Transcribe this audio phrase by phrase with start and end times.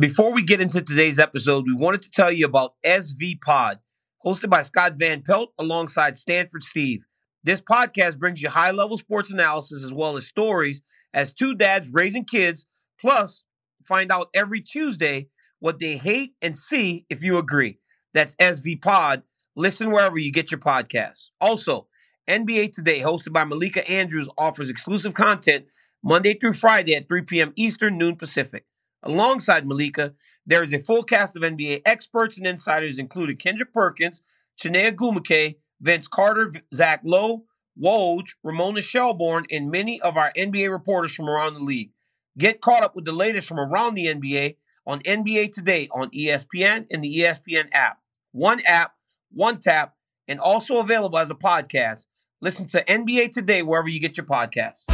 [0.00, 3.80] Before we get into today's episode, we wanted to tell you about SV Pod,
[4.24, 7.00] hosted by Scott Van Pelt alongside Stanford Steve.
[7.44, 10.80] This podcast brings you high level sports analysis as well as stories
[11.12, 12.66] as two dads raising kids,
[12.98, 13.44] plus
[13.84, 15.28] find out every Tuesday
[15.58, 17.78] what they hate and see if you agree.
[18.14, 19.22] That's SV Pod.
[19.54, 21.28] Listen wherever you get your podcasts.
[21.42, 21.88] Also,
[22.26, 25.66] NBA Today, hosted by Malika Andrews, offers exclusive content
[26.02, 27.52] Monday through Friday at 3 p.m.
[27.54, 28.64] Eastern, noon Pacific.
[29.02, 30.12] Alongside Malika,
[30.46, 34.22] there is a full cast of NBA experts and insiders, including Kendrick Perkins,
[34.56, 37.44] Chiney Ogwumike, Vince Carter, Zach Lowe,
[37.80, 41.92] Woj, Ramona Shelburne, and many of our NBA reporters from around the league.
[42.36, 44.56] Get caught up with the latest from around the NBA
[44.86, 48.00] on NBA Today on ESPN and the ESPN app.
[48.32, 48.94] One app,
[49.32, 49.94] one tap,
[50.28, 52.06] and also available as a podcast.
[52.40, 54.84] Listen to NBA Today wherever you get your podcasts.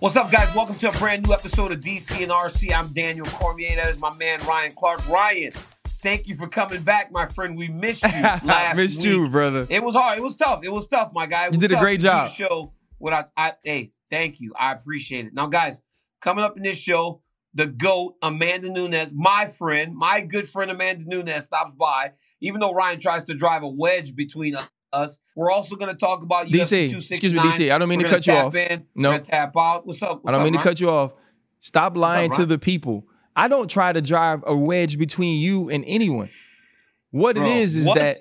[0.00, 0.54] What's up, guys?
[0.54, 2.72] Welcome to a brand new episode of DC and RC.
[2.72, 3.76] I'm Daniel Cormier.
[3.76, 5.06] That is my man Ryan Clark.
[5.06, 5.52] Ryan,
[5.84, 7.54] thank you for coming back, my friend.
[7.54, 9.06] We missed you last missed week.
[9.08, 9.66] you, brother.
[9.68, 10.16] It was hard.
[10.16, 10.64] It was tough.
[10.64, 11.48] It was tough, my guy.
[11.48, 12.28] It You did a great to do the job.
[12.30, 14.54] Show without, I, hey, thank you.
[14.58, 15.34] I appreciate it.
[15.34, 15.82] Now, guys,
[16.22, 17.20] coming up in this show,
[17.52, 22.12] the GOAT, Amanda Nunes, my friend, my good friend Amanda Nunes stops by.
[22.40, 24.56] Even though Ryan tries to drive a wedge between
[24.92, 28.00] us, we're also going to talk about UFC DC, excuse me, DC, I don't mean
[28.00, 28.54] We're to cut you off.
[28.54, 29.10] In, No.
[29.10, 29.86] we're tap out.
[29.86, 30.22] What's up?
[30.22, 31.12] What's I don't up, mean to cut you off.
[31.60, 33.06] Stop lying to the people.
[33.36, 36.28] I don't try to drive a wedge between you and anyone.
[37.10, 37.98] What Bro, it is is what?
[37.98, 38.14] that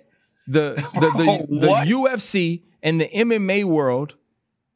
[0.47, 1.87] the the the, Bro, the what?
[1.87, 4.15] UFC and the MMA world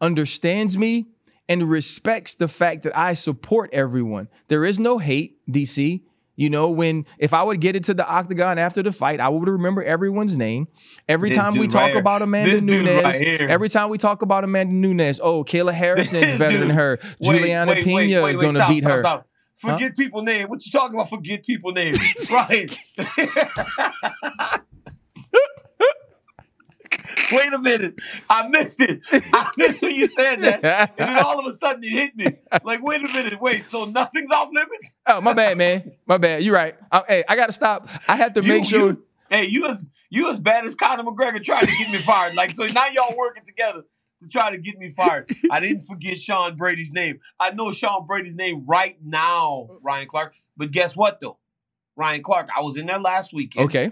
[0.02, 1.08] understands me
[1.50, 4.28] and respects the fact that I support everyone.
[4.48, 6.02] There is no hate, DC.
[6.36, 9.48] You know, when if I would get into the octagon after the fight, I would
[9.48, 10.68] remember everyone's name.
[11.08, 14.00] Every This time we talk right about Amanda This dude Nunes, right every time we
[14.00, 17.00] talk about Amanda Nunes, oh, Kayla Harrison's This better than her.
[17.20, 19.00] Wait, Julianna wait, Pena wait, is going to beat stop, her.
[19.00, 19.28] Stop.
[19.56, 20.48] Forget people name.
[20.50, 21.10] What you talking about?
[21.10, 21.94] Forget people name,
[22.32, 22.78] right?
[27.36, 27.96] Wait a minute.
[28.30, 29.02] I missed it.
[29.12, 30.64] I missed when you said that.
[30.98, 32.28] And then all of a sudden it hit me.
[32.64, 33.40] Like, wait a minute.
[33.42, 34.98] Wait, so nothing's off limits?
[35.08, 35.94] Oh, my bad, man.
[36.06, 36.44] My bad.
[36.44, 36.76] You're right.
[36.92, 37.88] I, hey, I got to stop.
[38.08, 38.90] I have to You- make sure.
[38.92, 42.36] you- hey, you as you as bad as Conor McGregor trying to get me fired.
[42.36, 43.84] Like, so now y'all working together
[44.22, 45.30] to try to get me fired.
[45.50, 47.20] I didn't forget Sean Brady's name.
[47.40, 50.36] I know Sean Brady's name right now, Ryan Clark.
[50.56, 51.40] But guess what though?
[51.96, 53.66] Ryan Clark, I was in there last weekend.
[53.66, 53.92] okay,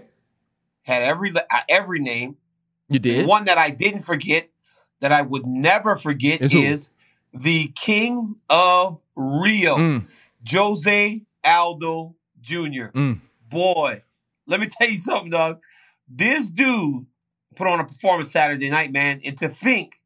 [0.82, 1.32] Had every
[1.68, 2.36] every name.
[2.92, 3.26] You did.
[3.26, 4.48] One that I didn't forget,
[5.00, 6.90] that I would never forget, Is is
[7.34, 10.06] the King of Rio, Mm,
[10.50, 12.90] Jose Aldo Jr.
[12.94, 13.20] mm.
[13.48, 14.02] Boy,
[14.46, 15.60] let me tell you something, dog.
[16.08, 17.06] This dude
[17.54, 20.00] put on a performance Saturday night, man, and to think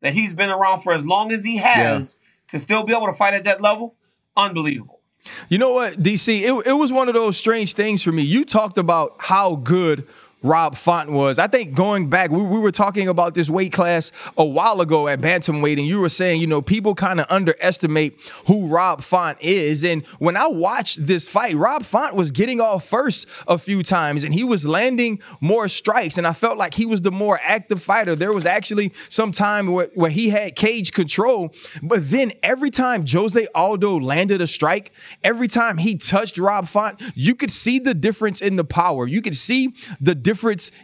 [0.00, 2.16] that he's been around for as long as he has
[2.48, 3.96] to still be able to fight at that level,
[4.36, 5.00] unbelievable.
[5.48, 6.42] You know what, DC?
[6.42, 8.22] It, it was one of those strange things for me.
[8.22, 10.06] You talked about how good
[10.46, 11.40] Rob Font was.
[11.40, 15.08] I think going back, we, we were talking about this weight class a while ago
[15.08, 19.38] at Bantamweight, and you were saying, you know, people kind of underestimate who Rob Font
[19.40, 19.84] is.
[19.84, 24.22] And when I watched this fight, Rob Font was getting off first a few times,
[24.22, 27.82] and he was landing more strikes, and I felt like he was the more active
[27.82, 28.14] fighter.
[28.14, 31.52] There was actually some time where, where he had cage control,
[31.82, 34.92] but then every time Jose Aldo landed a strike,
[35.24, 39.08] every time he touched Rob Font, you could see the difference in the power.
[39.08, 40.35] You could see the difference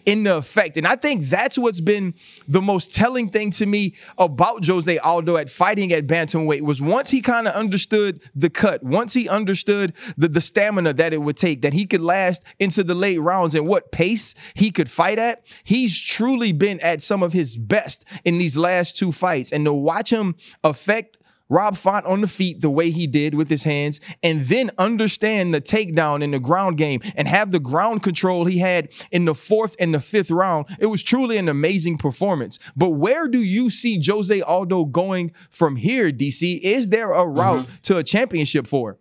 [0.06, 0.76] in the effect.
[0.76, 2.14] And I think that's what's been
[2.48, 7.10] the most telling thing to me about Jose Aldo at fighting at bantamweight was once
[7.10, 11.36] he kind of understood the cut, once he understood the, the stamina that it would
[11.36, 15.18] take, that he could last into the late rounds and what pace he could fight
[15.18, 19.52] at, he's truly been at some of his best in these last two fights.
[19.52, 21.18] And to watch him affect
[21.52, 25.52] Rob Font on the feet the way he did with his hands, and then understand
[25.52, 29.34] the takedown in the ground game and have the ground control he had in the
[29.34, 30.66] fourth and the fifth round.
[30.80, 32.58] It was truly an amazing performance.
[32.74, 36.59] But where do you see Jose Aldo going from here, DC?
[36.62, 38.92] Is there a route to a championship for?
[38.92, 38.97] him?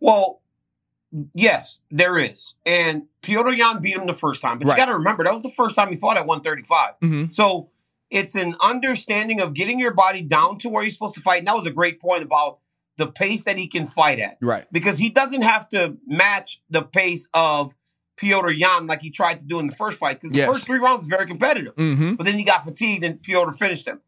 [0.00, 0.40] Well,
[1.34, 2.54] yes, there is.
[2.66, 4.58] And Petr Yan beat him the first time.
[4.58, 4.74] But Right.
[4.76, 6.94] you got to remember, that was the first time he fought at 135.
[7.02, 7.32] Mhm.
[7.32, 7.70] So
[8.14, 11.38] it's an understanding of getting your body down to where you're supposed to fight.
[11.38, 12.58] And that was a great point about
[12.96, 14.38] the pace that he can fight at.
[14.40, 14.66] Right.
[14.72, 17.74] Because he doesn't have to match the pace of
[18.16, 20.20] Petr Yan like he tried to do in the first fight.
[20.20, 20.46] Because the Yes.
[20.46, 21.74] first three rounds is very competitive.
[21.74, 22.14] Mm-hmm.
[22.14, 24.00] But then he got fatigued and Petr finished him.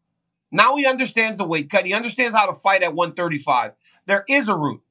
[0.51, 1.85] Now he understands the weight cut.
[1.85, 3.73] He understands how to fight at 135.
[4.05, 4.81] There is a route.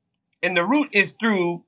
[0.42, 1.64] And the route is through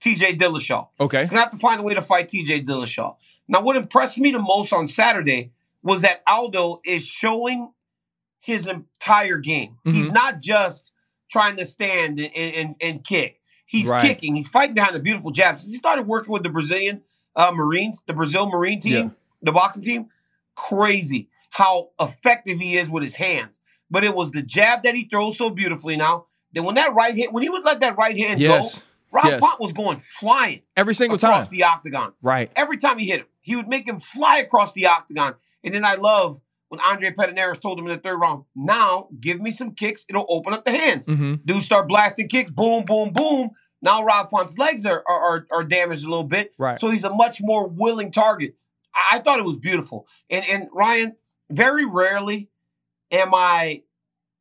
[0.00, 0.86] TJ Dillashaw.
[1.00, 1.20] Okay.
[1.20, 3.16] He's gonna have to find a way to fight TJ Dillashaw.
[3.48, 5.50] Now, what impressed me the most on Saturday
[5.86, 7.72] was that Aldo is showing
[8.40, 9.78] his entire game.
[9.86, 9.94] Mhm.
[9.94, 10.90] He's not just
[11.30, 13.40] trying to stand and, and, and kick.
[13.64, 14.02] He's Right.
[14.02, 14.36] kicking.
[14.36, 15.68] He's fighting behind the beautiful jabs.
[15.68, 17.02] He started working with the Brazilian
[17.34, 19.10] uh, Marines, the Brazil Marine team, Yeah.
[19.42, 20.06] the boxing team,
[20.54, 23.60] crazy how effective he is with his hands.
[23.90, 26.26] But it was the jab that he throws so beautifully now.
[26.52, 28.78] Then when that right hand, when he would let that right hand Yes.
[28.78, 29.40] go, Rob Yes.
[29.40, 31.52] Font was going flying Every single across time.
[31.56, 32.12] the octagon.
[32.22, 32.50] Right.
[32.56, 35.36] Every time he hit him, he would make him fly across the octagon.
[35.62, 39.40] And then I love when Andre Pederneiras told him in the third round, now give
[39.40, 41.06] me some kicks, it'll open up the hands.
[41.06, 41.34] Mm-hmm.
[41.44, 43.50] Dudes start blasting kicks, boom, boom, boom.
[43.80, 46.56] Now Rob Font's legs are, are, are, damaged a little bit.
[46.58, 46.76] Right.
[46.80, 48.56] So he's a much more willing target.
[48.92, 50.08] I, I thought it was beautiful.
[50.28, 51.14] And, and Ryan,
[51.48, 52.50] very rarely
[53.12, 53.84] am I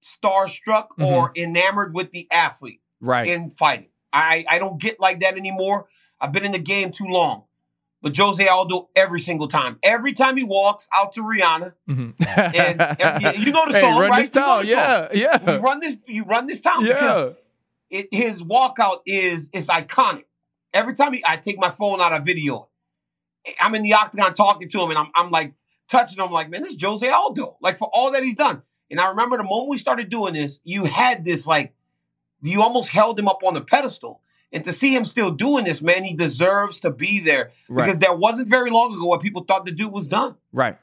[0.03, 3.27] starstruck or enamored with the athlete Right.
[3.27, 3.89] in fighting.
[4.11, 5.85] I, I don't get like that anymore.
[6.19, 7.43] I've been in the game too long.
[8.05, 9.79] But Jose Aldo every single time.
[9.81, 12.13] Every time he walks out to Rihanna, Mhm.
[12.55, 14.21] And you know the hey, song, run right?
[14.21, 14.59] This You know town.
[14.61, 14.77] the song.
[14.77, 17.33] Yeah, you yeah, run this you run this town because
[17.89, 17.99] yeah.
[18.01, 20.25] it, his walkout is is iconic.
[20.71, 22.69] Every time he, I take my phone out, I video
[23.43, 23.55] it.
[23.59, 25.53] I'm in the octagon talking to him, and I'm I'm like
[25.89, 27.57] touching him, like man, this is Jose Aldo.
[27.59, 28.61] Like for all that he's done.
[28.91, 31.73] And I remember the moment we started doing this, you had this like
[32.43, 34.21] you almost held him up on the pedestal.
[34.53, 37.83] And to see him still doing this, man, he deserves to be there Right.
[37.85, 40.35] because there wasn't very long ago what people thought the dude was done.
[40.53, 40.77] Right.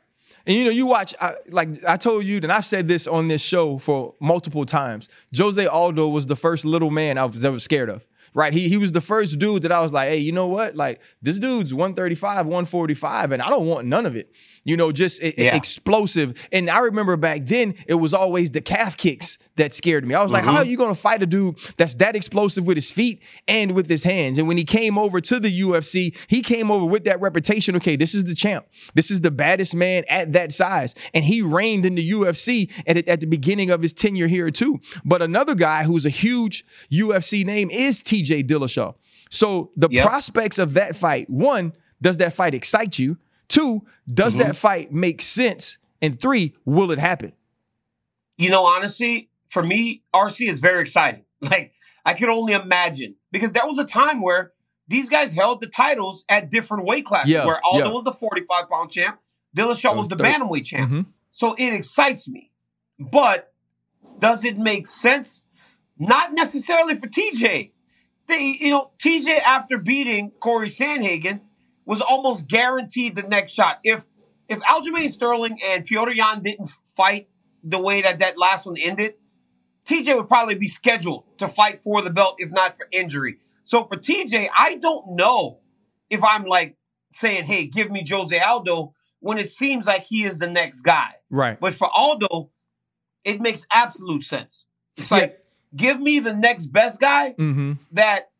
[0.46, 3.28] And you know, you watch, I, like I told you, and I've said this on
[3.28, 5.08] this show for multiple times.
[5.36, 8.06] Jose Aldo was the first little man I was ever scared of.
[8.34, 8.52] Right.
[8.52, 10.74] He he was the first dude that I was like, hey, you know what?
[10.74, 14.32] Like, this dude's 135, 145, and I don't want none of it.
[14.64, 15.56] You know, just e- Yeah.
[15.56, 16.48] explosive.
[16.52, 20.14] And I remember back then, it was always the calf kicks that scared me.
[20.14, 20.50] I was like, Mm-hmm.
[20.52, 23.72] how are you going to fight a dude that's that explosive with his feet and
[23.74, 24.38] with his hands?
[24.38, 27.76] And when he came over to the UFC, he came over with that reputation.
[27.76, 28.66] Okay, this is the champ.
[28.94, 30.94] This is the baddest man at that size.
[31.12, 34.78] And he reigned in the UFC at, at the beginning of his tenure here, too.
[35.04, 38.94] But another guy who's a huge UFC name is TJ Dillashaw.
[39.30, 40.06] So the Yep.
[40.06, 43.18] prospects of that fight, one, does that fight excite you?
[43.48, 43.82] Two,
[44.12, 44.42] does Mm-hmm.
[44.48, 45.78] that fight make sense?
[46.00, 47.32] And three, will it happen?
[48.38, 51.24] you know, honestly, for me, RC is very exciting.
[51.42, 51.72] Like,
[52.04, 54.52] I could only imagine because there was a time where
[54.88, 57.92] these guys held the titles at different weight classes, Yeah, where Aldo yeah.
[57.92, 59.18] was the 45 pound champ,
[59.56, 60.90] Dillashaw was the bantamweight champ.
[60.90, 61.06] Mhm.
[61.30, 62.50] So it excites me.
[62.98, 63.52] But
[64.20, 65.42] does it make sense?
[65.98, 67.71] Not necessarily for TJ.
[68.32, 71.40] They, you know, TJ after beating Corey Sandhagen
[71.84, 73.78] was almost guaranteed the next shot.
[73.84, 74.04] If
[74.48, 77.28] if Aljamain Sterling and Petr Yan didn't fight
[77.62, 79.14] the way that that last one ended,
[79.86, 83.36] TJ would probably be scheduled to fight for the belt if not for injury.
[83.64, 85.60] So for TJ, I don't know
[86.10, 86.76] if I'm like
[87.10, 91.12] saying, "Hey, give me Jose Aldo," when it seems like he is the next guy.
[91.30, 91.60] Right.
[91.60, 92.50] But for Aldo,
[93.24, 94.66] it makes absolute sense.
[94.96, 95.18] It's Yeah.
[95.18, 95.38] like,
[95.74, 97.72] give me the next best guy Mm-hmm.
[97.92, 98.30] that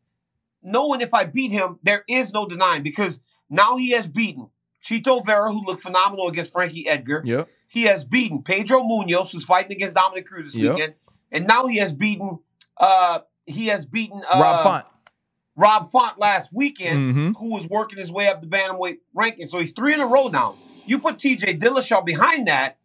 [0.61, 3.19] knowing if I beat him, there is no denying because
[3.49, 4.49] now he has beaten
[4.83, 7.21] Chito Vera, who looked phenomenal against Frankie Edgar.
[7.25, 7.49] Yep.
[7.67, 10.73] He has beaten Pedro Munhoz, who's fighting against Dominick Cruz this Yep.
[10.73, 10.93] weekend.
[11.31, 12.39] And now he has beaten
[12.77, 14.85] uh he has beaten uh, Rob Font.
[15.55, 17.31] Rob Font last weekend, Mm-hmm.
[17.33, 19.45] who was working his way up the bantamweight ranking.
[19.45, 20.55] So he's three in a row now.
[20.85, 22.77] You put TJ Dillashaw behind that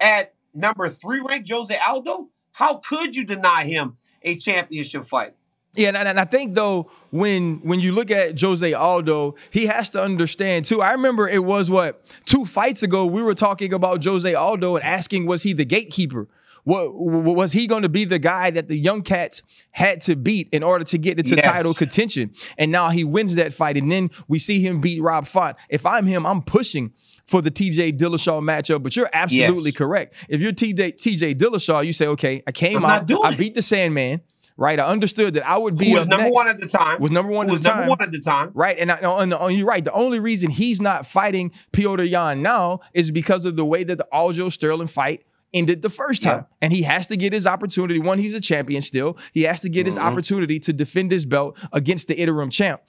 [0.00, 2.28] at number three ranked Jose Aldo.
[2.56, 5.34] How could you deny him a championship fight?
[5.74, 9.90] Yeah, and, and I think though when when you look at Jose Aldo, he has
[9.90, 10.80] to understand too.
[10.80, 14.84] I remember it was what two fights ago we were talking about Jose Aldo and
[14.86, 16.28] asking was he the gatekeeper?
[16.64, 20.48] What was he going to be the guy that the young cats had to beat
[20.50, 21.44] in order to get into Yes.
[21.44, 22.32] title contention?
[22.58, 25.56] And now he wins that fight, and then we see him beat Rob Font.
[25.68, 26.92] If I'm him, I'm pushing
[27.26, 28.82] for the TJ Dillashaw matchup.
[28.82, 29.76] But you're absolutely Yes.
[29.76, 30.14] correct.
[30.28, 33.62] If you're TJ, TJ Dillashaw, you say, okay, I came I'm out, I beat the
[33.62, 34.20] Sandman.
[34.58, 36.98] Right, I understood that I would be Who was number next one at the time?
[36.98, 37.88] was number one Who at was the number time.
[37.90, 38.52] one at the time?
[38.54, 39.84] Right, and, I, and, and you're right.
[39.84, 43.98] The only reason he's not fighting Petr Yan now is because of the way that
[43.98, 46.36] the Aljo Sterling fight ended the first Yeah.
[46.36, 48.00] time, and he has to get his opportunity.
[48.00, 49.18] One, he's a champion still.
[49.34, 50.02] He has to get his Mhm.
[50.04, 52.80] opportunity to defend his belt against the interim champ.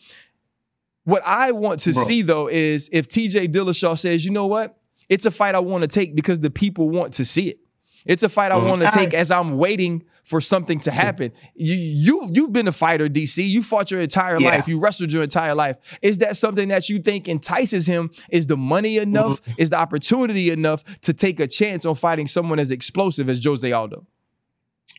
[1.08, 2.04] What I want to Bro.
[2.04, 5.84] see though is if TJ Dillashaw says, you know what, it's a fight I want
[5.84, 7.60] to take because the people want to see it.
[8.06, 8.68] It's a fight I Mhm.
[8.68, 11.32] want to take as I'm waiting for something to happen.
[11.56, 13.48] You you you've been a fighter, DC.
[13.48, 14.50] You fought your entire Yeah.
[14.50, 14.68] life.
[14.68, 15.78] You wrestled your entire life.
[16.02, 18.12] Is that something that you think entices him?
[18.30, 19.42] Is the money enough?
[19.44, 19.62] Mm-hmm.
[19.62, 23.72] Is the opportunity enough to take a chance on fighting someone as explosive as Jose
[23.72, 24.06] Aldo?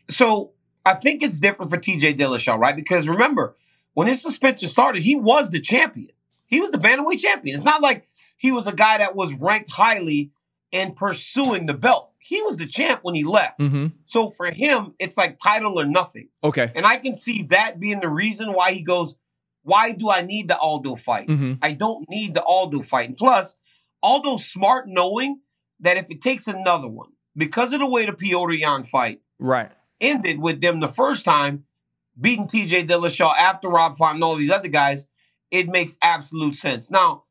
[0.09, 0.53] So
[0.85, 2.75] I think it's different for TJ Dillashaw, right?
[2.75, 3.55] Because remember,
[3.99, 6.07] when his suspension started, he was the champion.
[6.47, 7.53] He was the bantamweight champion.
[7.53, 10.31] It's not like he was a guy that was ranked highly
[10.71, 12.13] and pursuing the belt.
[12.17, 13.59] He was the champ when he left.
[13.59, 13.87] Mm-hmm.
[14.05, 16.29] So for him, it's like title or nothing.
[16.41, 16.71] Okay.
[16.77, 19.15] And I can see that being the reason why he goes,
[19.63, 21.27] why do I need the Aldo fight?
[21.27, 21.55] Mm-hmm.
[21.61, 23.09] I don't need the Aldo fight.
[23.09, 23.57] And plus,
[24.01, 25.41] Aldo's smart knowing
[25.81, 29.73] that if it takes another one, because of the way the Petr Yan fight Right.
[29.99, 31.65] ended with them the first time,
[32.19, 35.05] beating TJ Dillashaw after Rob Font and all these other guys,
[35.51, 36.89] it makes absolute sense.
[36.91, 37.23] Now,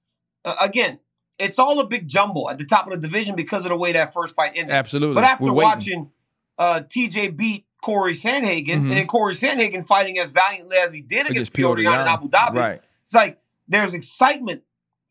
[0.45, 0.99] uh, again,
[1.39, 3.93] it's all a big jumble at the top of the division because of the way
[3.93, 4.75] that first fight ended.
[4.75, 5.15] Absolutely.
[5.15, 6.11] But after watching
[6.59, 8.73] uh, TJ beat Corey Sandhagen Mhm.
[8.75, 12.01] and then Corey Sandhagen fighting as valiantly as he did against, against Petr Petr Yan
[12.01, 12.81] in Abu Dhabi, Right.
[13.05, 14.63] it's like there's excitement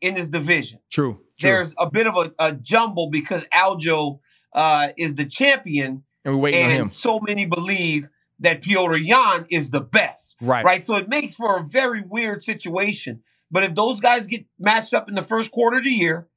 [0.02, 0.80] in this division.
[0.90, 1.14] True.
[1.14, 1.48] True.
[1.50, 4.18] There's a bit of a, a jumble because Aljo
[4.52, 6.88] uh, is the champion, and we're waiting on and him.
[6.88, 8.08] so many believe
[8.40, 10.36] that Petr Yan is the best.
[10.40, 10.64] Right.
[10.64, 10.84] Right.
[10.84, 13.22] So it makes for a very weird situation.
[13.50, 16.28] But if those guys get matched up in the first quarter of the year,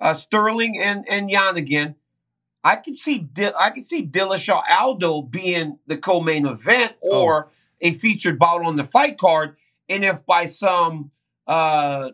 [0.00, 1.94] uh, Sterling and and Yan again,
[2.64, 7.22] I could see Di- I could see Dillashaw Aldo being the co-main event Oh.
[7.22, 9.56] or a featured bout on the fight card.
[9.88, 11.12] And if by some
[11.46, 12.10] uh,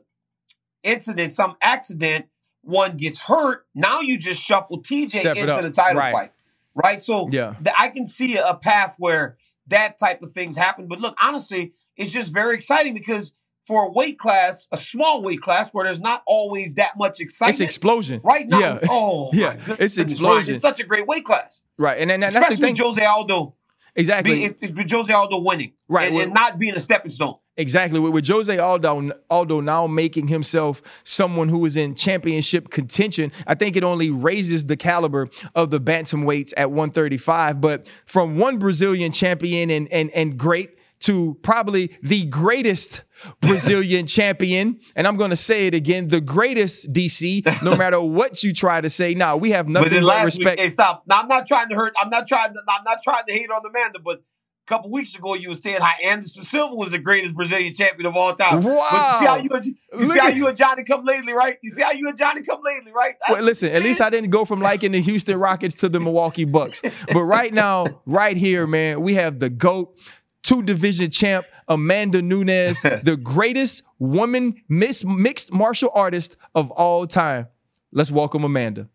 [0.82, 2.26] incident, some accident,
[2.62, 6.12] one gets hurt, now you just shuffle TJ Step into the title Right.
[6.12, 6.32] fight,
[6.74, 7.02] right?
[7.02, 7.54] So Yeah.
[7.62, 9.36] th- I can see a path where
[9.68, 10.86] that type of things happen.
[10.88, 13.32] But look, honestly, it's just very exciting because
[13.66, 17.54] for a weight class, a small weight class where there's not always that much excitement.
[17.54, 18.20] It's explosion.
[18.24, 18.78] right now, Yeah.
[18.90, 19.54] oh Yeah.
[19.78, 20.54] It's explosion.
[20.54, 21.98] It's such a great weight class, Right.
[22.00, 22.74] And then that's the thing.
[22.76, 23.54] Jose Aldo,
[23.96, 24.34] exactly.
[24.34, 27.36] being, it- with Jose Aldo winning, Right, and, well- and not being a stepping stone.
[27.58, 28.00] Exactly.
[28.00, 33.54] With, with Jose Aldo, Aldo now making himself someone who is in championship contention, I
[33.54, 37.60] think it only raises the caliber of the bantamweights at 135.
[37.60, 43.04] But from one Brazilian champion and and and great to probably the greatest
[43.40, 47.62] Brazilian champion, and I'm going to say it again, the greatest DC.
[47.62, 50.58] No matter what you try to say, now we have nothing but, last respect.
[50.58, 51.04] week, hey, stop.
[51.06, 51.94] Now I'm not trying to hurt.
[52.00, 52.52] I'm not trying.
[52.54, 54.22] To, I'm not trying to hate on Amanda, but.
[54.64, 58.06] A couple weeks ago, you were saying how Anderson Silva was the greatest Brazilian champion
[58.06, 58.62] of all time.
[58.62, 58.74] But you
[59.18, 59.42] see how Wow.
[59.42, 59.50] you,
[59.98, 61.56] you see how you and Johnny come lately, right?
[61.64, 63.16] You see how you and Johnny come lately, right?
[63.20, 65.98] That's Well, listen, at least I didn't go from liking the Houston Rockets to the
[65.98, 66.80] Milwaukee Bucks.
[67.12, 69.98] But right now, right here, man, we have the GOAT,
[70.42, 77.46] two division champ, Amanda Nunes, the greatest woman miss, mixed martial artist of all time.
[77.92, 78.88] Let's welcome Amanda.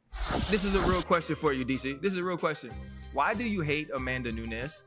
[0.49, 2.01] This is a real question for you, DC.
[2.01, 2.71] This is a real question.
[3.13, 4.81] Why do you hate Amanda Nunes?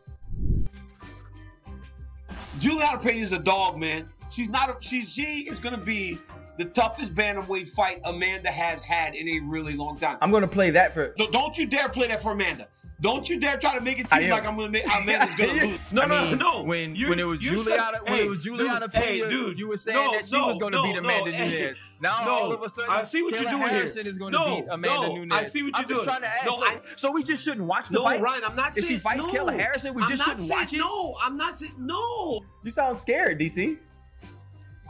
[2.59, 4.09] Julianna Pena is a dog, man.
[4.31, 4.71] She's not.
[4.71, 6.19] A, she she is going to be
[6.59, 10.19] the toughest bantamweight fight Amanda has had in a really long time.
[10.21, 11.15] I'm going to play that for.
[11.19, 12.69] No, don't you dare play that for Amanda.
[13.01, 15.59] Don't you dare try to make it seem like I'm going to make Amanda's going
[15.59, 15.79] to lose.
[15.91, 16.63] No, I no, mean, no.
[16.65, 19.19] When, You're- when it was you're Julianna, such- when hey, it was Julianna dude, hey,
[19.31, 21.33] dude, you were saying no, that she no, was going to no, beat no, Amanda
[21.33, 21.81] hey, Nunes.
[22.03, 23.69] Now no, all of a sudden, I see what you're doing here.
[23.71, 25.33] Harrison is going to No, beat Amanda no, Nunes.
[25.33, 26.45] I see what you're I'm you're just trying to ask.
[26.45, 28.21] No, look, I- so we just shouldn't watch the No, fight.
[28.21, 29.33] Ryan, I'm not If saying she fights no.
[29.33, 30.79] Kayla Harrison, we I'm just not shouldn't saying watch it.
[30.79, 32.43] No, I'm not saying no.
[32.65, 33.79] You sound scared, DC.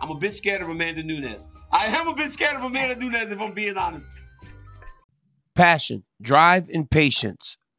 [0.01, 1.47] I'm a bit scared of Amanda Nunes.
[1.71, 4.09] I am a bit scared of Amanda Nunes, if I'm being honest.
[5.55, 7.57] Passion, drive, and patience.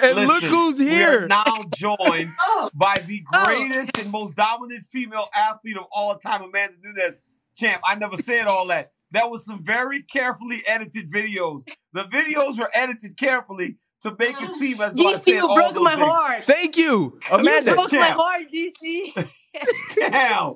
[0.00, 1.26] And look who's We are here.
[1.26, 1.44] now
[1.74, 3.44] joined Oh, by the oh.
[3.44, 7.18] greatest and most dominant female athlete of all time, Amanda Nunes.
[7.56, 8.92] Champ, I never said all that.
[9.10, 11.62] That was some very carefully edited videos.
[11.92, 15.54] The videos were edited carefully to make it seem as though I said you all
[15.54, 16.06] broke those my things.
[16.08, 16.44] heart.
[16.46, 17.42] Thank you, Amanda.
[17.44, 17.74] You Amanda.
[17.74, 19.28] broke my heart, DC.
[19.96, 20.54] Damn.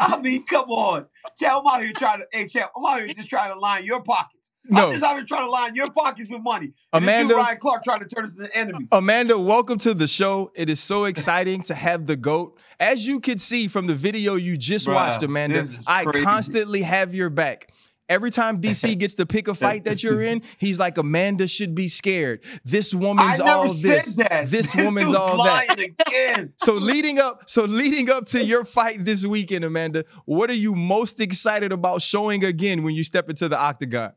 [0.00, 1.06] I mean, come on.
[1.38, 3.84] Champ, I'm out here trying to, hey, Champ, I'm out here just trying to line
[3.84, 4.50] your pockets.
[4.66, 4.86] No.
[4.86, 6.72] I'm just out here trying to line your pockets with money.
[6.92, 8.88] And this Amanda- dude Ryan Clark trying to turn us into enemies.
[8.92, 10.50] Amanda, welcome to the show.
[10.54, 12.58] It is so exciting to have the GOAT.
[12.80, 16.24] As you could see from the video you just Bruh, watched, Amanda, I crazy.
[16.24, 17.70] constantly have your back.
[18.08, 21.74] Every time DC gets to pick a fight that you're in, he's like, Amanda should
[21.74, 22.42] be scared.
[22.64, 24.14] This woman's I never all said this.
[24.16, 24.46] that.
[24.48, 25.78] This woman's Dude's all lying that.
[25.78, 26.52] again.
[26.62, 30.74] So leading up, so leading up to your fight this weekend, Amanda, what are you
[30.74, 34.12] most excited about showing again when you step into the octagon?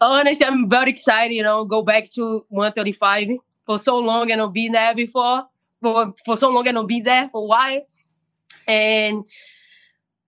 [0.00, 3.28] Honestly, I'm very excited, you know, go back to 135.
[3.66, 5.44] For so long, I don't be there before.
[5.82, 7.80] For, for so long, and don't be there for a while.
[8.66, 9.24] And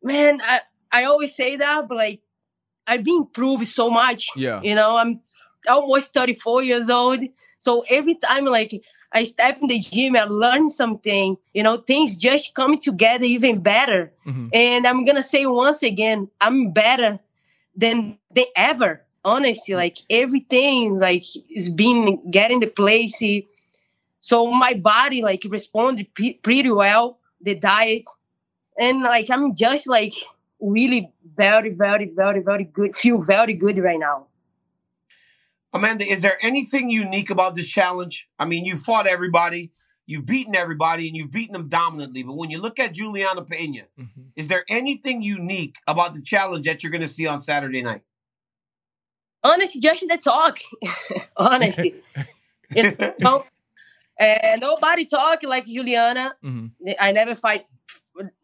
[0.03, 2.21] man, I, I always say that, but like,
[2.87, 4.29] I've been improved so much.
[4.37, 4.61] Yeah.
[4.63, 5.21] You know, I'm
[5.69, 7.21] almost 34 years old.
[7.59, 12.17] So every time, like, I step in the gym, I learn something, you know, things
[12.19, 14.13] just come together even better.
[14.27, 14.49] Mhm.
[14.53, 17.21] And I'm gonna say once again, I'm better
[17.75, 19.03] than than ever.
[19.25, 23.23] Honestly, like everything, like is being getting the place.
[24.19, 27.19] So my body like responded pre- pretty well.
[27.41, 28.09] The diet,
[28.79, 30.13] and like I'm just like
[30.61, 32.95] really very, very, very, very good.
[32.95, 34.27] Feel very good right now.
[35.73, 38.29] Amanda, is there anything unique about this challenge?
[38.39, 39.73] I mean, you fought everybody,
[40.07, 42.23] you've beaten everybody, and you've beaten them dominantly.
[42.23, 44.33] But when you look at Julianna Pena, Mhm.
[44.37, 48.03] is there anything unique about the challenge that you're going to see on Saturday night?
[49.45, 50.59] Honestly, just the talk.
[51.37, 51.95] Honestly,
[52.75, 53.45] you know,
[54.19, 56.37] and nobody talk like Julianna.
[56.45, 56.71] Mhm.
[57.01, 57.67] I never fight.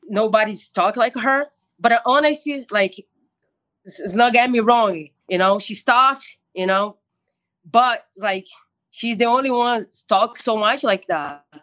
[0.08, 1.46] Nobody's talk like her.
[1.78, 2.98] But honestly, like,
[3.84, 5.08] it's it's not get me wrong.
[5.28, 6.24] You know, she's tough.
[6.54, 6.96] You know,
[7.64, 8.46] but like,
[8.98, 11.44] she's the only one talk so much like that.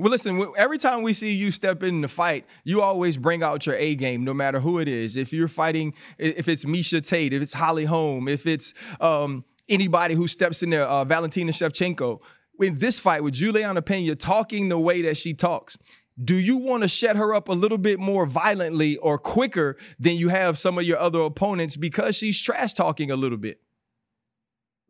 [0.00, 3.66] Well, listen, every time we see you step in the fight, you always bring out
[3.66, 5.16] your A game, no matter who it is.
[5.16, 10.14] If you're fighting, if it's Miesha Tate, if it's Holly Holm, if it's um, anybody
[10.14, 12.20] who steps in there, uh, Valentina Shevchenko.
[12.60, 15.76] In this fight with Julianna Pena talking the way that she talks,
[16.22, 20.14] do you want to shut her up a little bit more violently or quicker than
[20.14, 23.60] you have some of your other opponents because she's trash talking a little bit?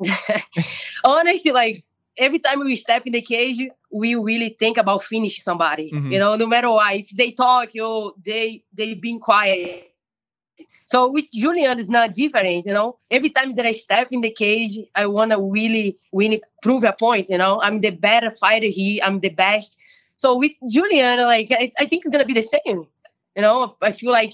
[1.05, 1.85] honestly, like
[2.17, 5.91] every time we step in the cage, we really think about finish somebody.
[5.91, 6.13] Mhm.
[6.13, 6.95] You know, no matter what.
[6.95, 9.85] If they talk, yo, they they being quiet.
[10.85, 12.65] So with Julian, it's not different.
[12.67, 16.83] You know, every time that I step in the cage, I wanna really, really prove
[16.85, 17.29] a point.
[17.29, 19.01] You know, I'm the better fighter here.
[19.05, 19.79] I'm the best.
[20.17, 22.87] So with Julian, like I, I think it's gonna be the same.
[23.37, 24.33] You know, I feel like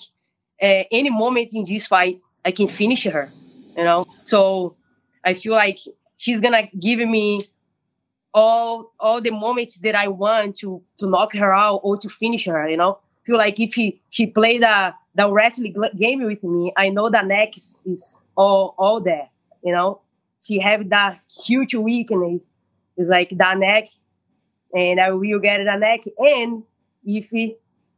[0.62, 3.33] uh, any moment in this fight, I can finish her.
[3.77, 4.77] You know, so
[5.24, 5.78] I feel like
[6.16, 7.40] she's gonna give me
[8.32, 12.46] all all the moments that I want to to knock her out or to finish
[12.46, 12.68] her.
[12.68, 16.88] You know, feel like if she she played the the wrestling game with me, I
[16.90, 19.28] know the neck is, is all all there.
[19.62, 20.00] You know,
[20.40, 22.46] she have that huge weakness.
[22.96, 23.87] It's like the neck,
[24.74, 26.00] and I will get the neck.
[26.18, 26.62] And
[27.04, 27.56] if he-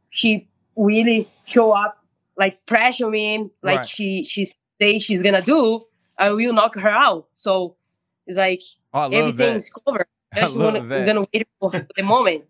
[0.09, 1.97] she really show up
[2.37, 3.85] like pressure me in, like Right.
[3.87, 4.47] she she
[4.79, 5.85] say she's gonna do,
[6.17, 7.27] I will knock her out.
[7.33, 7.75] So
[8.25, 8.61] it's like
[8.93, 9.55] Oh, I love everything that.
[9.57, 10.07] is covered.
[10.33, 11.05] I Just love wanna, that.
[11.05, 12.45] gonna wait for the moment.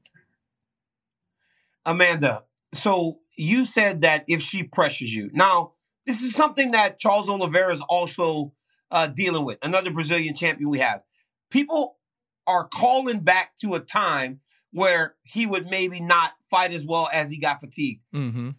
[1.85, 5.29] Amanda, so you said that if she pressures you.
[5.33, 5.73] Now,
[6.05, 8.53] this is something that Charles Oliveira is also
[8.91, 11.01] uh, dealing with, another Brazilian champion we have.
[11.49, 11.97] People
[12.45, 14.39] are calling back to a time
[14.71, 18.01] where he would maybe not fight as well as he got fatigued.
[18.13, 18.51] Mm-hmm.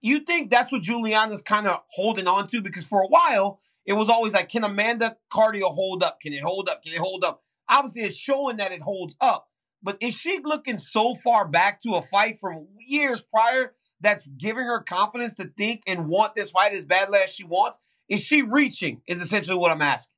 [0.00, 2.60] You think that's what Julianna's kind of holding on to?
[2.60, 6.20] Because for a while, it was always like, can Amanda cardio hold up?
[6.20, 6.82] Can it hold up?
[6.82, 7.42] Can it hold up?
[7.70, 9.48] Obviously, it's showing that it holds up.
[9.82, 14.64] But is she looking so far back to a fight from years prior that's giving
[14.64, 17.78] her confidence to think and want this fight as badly as she wants?
[18.10, 19.00] Is she reaching?
[19.06, 20.12] Is essentially what I'm asking.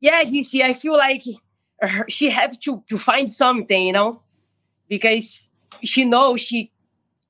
[0.00, 1.24] Yeah, DC, I feel like
[2.08, 4.22] she have to to find something, you know,
[4.88, 5.50] because
[5.82, 6.72] she knows she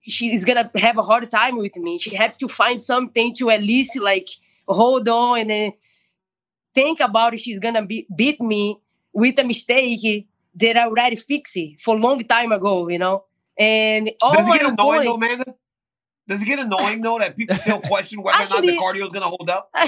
[0.02, 1.98] she is gonna have a hard time with me.
[1.98, 4.28] She have to find something to at least like
[4.66, 5.72] hold on and then
[6.74, 7.40] think about it.
[7.40, 8.78] She's gonna be, beat me
[9.12, 13.24] with a mistake that I already fixed it for a long time ago, you know.
[13.58, 15.54] And all Does it get annoying though, opponents- Amanda?
[16.28, 19.12] Does it get annoying though that people still question whether or not the cardio is
[19.12, 19.70] going to hold up?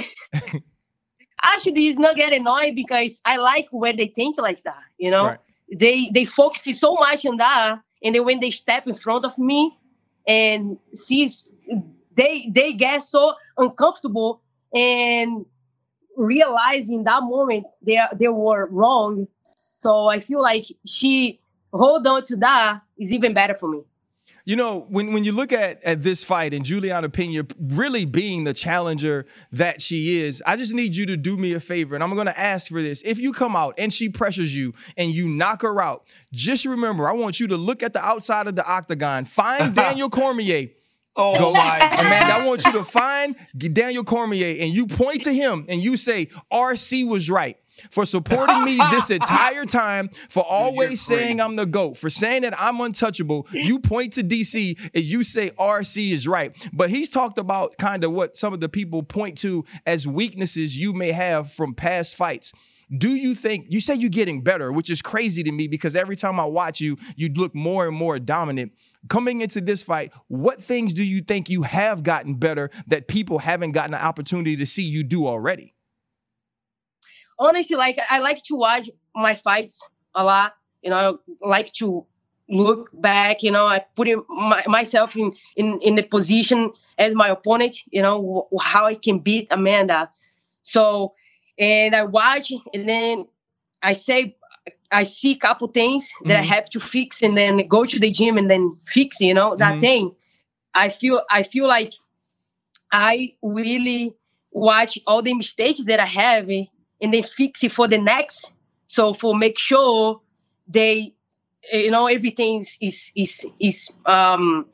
[1.45, 5.27] actually it's not getting annoyed because I like when they think like that, you know.
[5.27, 5.39] Right.
[5.77, 9.37] They they focus so much on that, and then when they step in front of
[9.39, 9.77] me
[10.27, 11.57] and sees
[12.15, 14.43] they they get so uncomfortable
[14.75, 15.47] and
[16.17, 19.27] realizing that moment they they were wrong.
[19.43, 21.41] So I feel like she
[21.73, 23.85] hold on to that is even better for me.
[24.47, 28.45] You know, when, when you look at, at this fight and Julianna Pena really being
[28.45, 31.95] the challenger that she is, I just need you to do me a favor.
[31.95, 33.01] And I'm going to ask for this.
[33.07, 37.09] If you come out and she pressures you and you knock her out, just remember,
[37.09, 40.69] I want you to look at the outside of the octagon, find Daniel Cormier,
[41.17, 45.33] Oh Go, my Amanda, I want you to find Daniel Cormier and you point to
[45.33, 47.57] him and you say, RC was right
[47.91, 51.41] for supporting me this entire time, for always saying.
[51.41, 53.47] I'm the GOAT, for saying that I'm untouchable.
[53.53, 56.57] You point to DC and you say RC is right.
[56.73, 60.79] But he's talked about kind of what some of the people point to as weaknesses
[60.79, 62.53] you may have from past fights.
[62.97, 66.17] Do you think you say you're getting better, which is crazy to me because every
[66.17, 68.73] time I watch you, you look more and more dominant.
[69.09, 73.39] Coming into this fight, what things do you think you have gotten better that people
[73.39, 75.75] haven't gotten an opportunity to see you do already?
[77.39, 80.55] honestly, like I like to watch my fights a lot.
[80.83, 82.07] You know, I like to
[82.49, 83.43] look back.
[83.43, 87.77] You know, I put in my, myself in, in in the position as my opponent.
[87.91, 90.11] You know how I can beat Amanda.
[90.63, 91.15] So,
[91.59, 93.27] and I watch, and then
[93.83, 94.37] I say.
[94.91, 96.47] I see a couple things that I Mhm.
[96.47, 99.21] have to fix, and then go to the gym and then fix.
[99.21, 99.81] You know that Mhm.
[99.81, 100.17] thing.
[100.75, 101.93] I feel I feel like
[102.93, 104.15] I really
[104.53, 108.53] watch all the mistakes that I have and then fix it for the next.
[108.87, 110.21] So for make sure
[110.69, 111.15] they,
[111.73, 114.67] you know, everything is is is um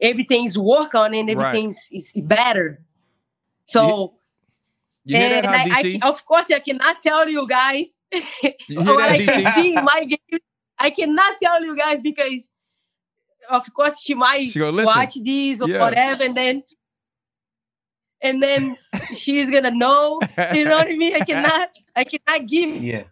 [0.00, 1.64] everything's work on and Right.
[1.64, 2.80] is better.
[3.64, 4.14] So
[5.06, 6.00] You hear and that, huh, I, I DC?
[6.00, 7.96] ca- of course I cannot tell you guys
[8.68, 9.34] You hear what that, I DC?
[9.34, 10.40] can see my game.
[10.78, 12.50] I cannot tell you guys because
[13.50, 15.80] of course she might She go, "Listen." watch these or Yeah.
[15.80, 16.62] whatever and then
[18.22, 18.76] and then
[19.14, 20.20] she's gonna know.
[20.52, 21.14] You know what I mean?
[21.14, 23.04] I cannot I cannot give Yeah.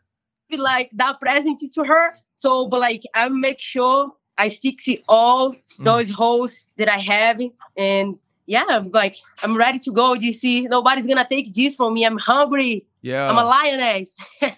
[0.49, 2.13] it like that present to her.
[2.37, 5.85] So but like I make sure I fix it all Mm.
[5.85, 7.41] those holes that I have
[7.77, 10.69] and yeah, I'm like I'm ready to go, DC.
[10.69, 12.05] Nobody's gonna take this from me.
[12.05, 12.85] I'm hungry.
[13.03, 13.29] Yeah.
[13.31, 14.19] I'm a lioness.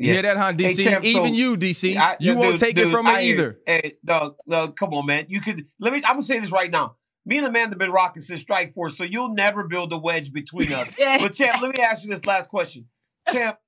[0.00, 0.24] You hear Yes.
[0.26, 0.84] that, huh, Hey, DC?
[0.84, 3.58] Champ, Even so- you, DC, I- you dude, won't take it from me I either.
[3.66, 5.26] Hey, no, no, come on, man.
[5.28, 5.98] You could let me.
[6.04, 6.94] I'm gonna say this right now.
[7.26, 10.72] Me and Amanda have been rocking since Strikeforce, so you'll never build a wedge between
[10.72, 10.92] us.
[10.96, 12.86] But champ, let me ask you this last question,
[13.32, 13.58] champ.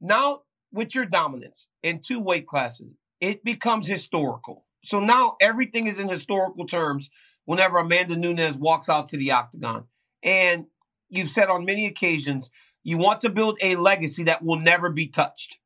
[0.00, 0.40] Now
[0.72, 4.64] with your dominance in two weight classes, it becomes historical.
[4.82, 7.08] So now everything is in historical terms.
[7.48, 9.84] Whenever Amanda Nunes walks out to the octagon,
[10.22, 10.66] and
[11.08, 12.50] you've said on many occasions
[12.84, 15.56] you want to build a legacy that will never be touched.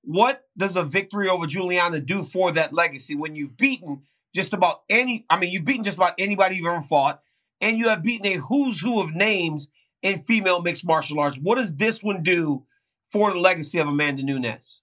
[0.00, 4.84] What does a victory over Julianna do for that legacy when you've beaten just about
[4.88, 5.26] any?
[5.28, 7.20] I mean, you've beaten just about anybody you've ever fought,
[7.60, 9.68] and you have beaten a who's who of names
[10.00, 11.36] in female mixed martial arts.
[11.36, 12.64] What does this one do
[13.10, 14.80] for the legacy of Amanda Nunes?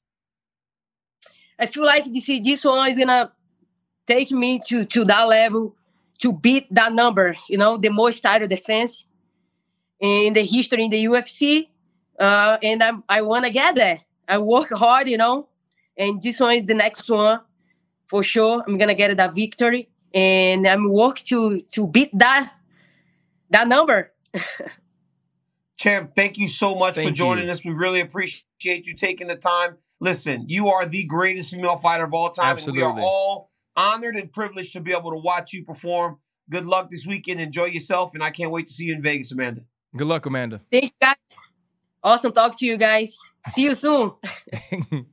[1.58, 3.32] I feel like this this one is gonna
[4.06, 5.76] take me to to that level
[6.23, 7.36] to beat that number.
[7.49, 9.05] You know, the most title defense
[9.99, 11.67] in the history in the UFC,
[12.17, 13.99] uh, and I I wanna get there.
[14.27, 15.49] I work hard, you know,
[15.97, 17.41] and this one is the next one
[18.07, 18.63] for sure.
[18.65, 22.53] I'm gonna get that victory, and I'm work to to beat that
[23.49, 24.13] that number.
[25.77, 27.51] Champ, thank you so much for joining you.
[27.51, 27.65] us.
[27.65, 29.75] We really appreciate you taking the time.
[29.99, 33.03] Listen, you are the greatest female fighter of all time, and we are Absolutely.
[33.03, 36.19] all honored and privileged to be able to watch you perform.
[36.49, 37.39] Good luck this weekend.
[37.39, 39.62] Enjoy yourself, and I can't wait to see you in Vegas, Amanda.
[39.95, 40.62] Good luck, Amanda.
[40.71, 41.39] Thank you guys.
[42.03, 43.17] Awesome talk to you guys.
[43.49, 44.12] See you soon.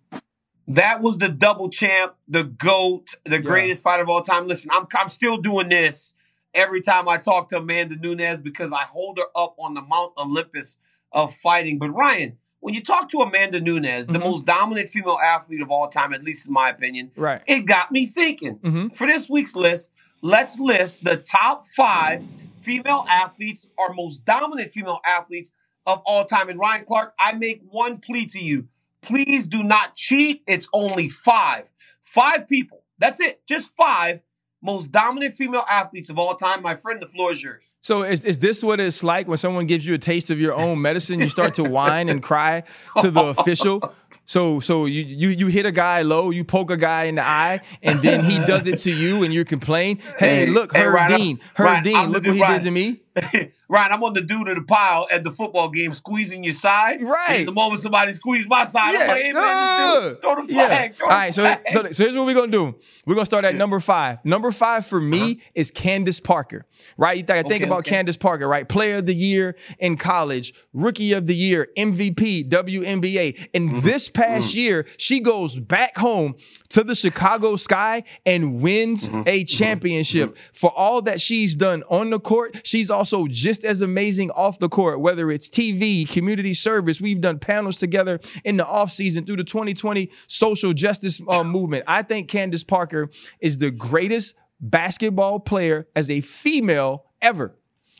[0.70, 4.46] That was the double champ, the GOAT, the greatest fighter of all time.
[4.46, 6.14] Listen, I'm I'm still doing this
[6.54, 10.12] every time I talk to Amanda Nunes because I hold her up on the Mount
[10.16, 10.76] Olympus
[11.10, 11.78] of fighting.
[11.80, 14.20] But Ryan, when you talk to Amanda Nunes, the Mhm.
[14.20, 17.42] most dominant female athlete of all time, at least in my opinion, right.
[17.46, 18.54] it got me thinking.
[18.62, 19.90] hmm For this week's list,
[20.22, 22.22] let's list the top five
[22.60, 25.52] female athletes or most dominant female athletes
[25.86, 26.48] of all time.
[26.48, 28.68] And Ryan Clark, I make one plea to you.
[29.00, 30.42] Please do not cheat.
[30.46, 31.70] It's only five.
[32.02, 32.84] Five people.
[32.98, 33.40] That's it.
[33.46, 34.20] Just five
[34.62, 36.60] most dominant female athletes of all time.
[36.60, 37.69] My friend, the floor is yours.
[37.82, 40.54] So is, is this what it's like when someone gives you a taste of your
[40.54, 41.18] own medicine?
[41.20, 42.64] You start to whine and cry
[43.00, 43.82] to the official.
[44.26, 47.22] So so you you you hit a guy low, you poke a guy in the
[47.22, 49.98] eye, and then he does it to you, and you complain.
[50.18, 53.00] Hey, look, hey, Herb Dean, Herb Dean, look what he did to me.
[53.68, 57.00] Ryan, I'm on the dude of the pile at the football game, squeezing your side.
[57.02, 57.44] Right.
[57.44, 60.66] The moment somebody squeezed my side, I'm Yeah, like, hey, man, dude, throw the yeah.
[60.66, 60.94] flag.
[60.96, 61.60] Throw All right, so, flag.
[61.70, 62.74] so so here's what we're gonna do.
[63.06, 64.24] We're gonna start at number five.
[64.24, 65.50] Number five for me Uh-huh.
[65.54, 66.66] is Candace Parker.
[66.96, 67.18] Right?
[67.18, 67.90] You think, think about okay.
[67.90, 68.66] Candace Parker, right?
[68.68, 73.48] Player of the year in college, rookie of the year, MVP, WNBA.
[73.54, 73.80] And Mm-hmm.
[73.86, 76.34] this past year, she goes back home
[76.70, 79.22] to the Chicago Sky and wins Mm-hmm.
[79.26, 80.36] a championship.
[80.52, 84.68] For all that she's done on the court, she's also just as amazing off the
[84.68, 87.00] court, whether it's TV, community service.
[87.00, 91.84] We've done panels together in the offseason through the 2020 social justice uh, movement.
[91.86, 97.56] I think Candace Parker is the greatest basketball player as a female ever.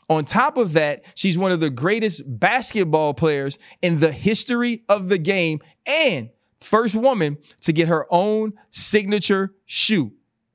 [0.09, 5.07] On top of that, she's one of the greatest basketball players in the history of
[5.07, 10.11] the game and first woman to get her own signature shoe.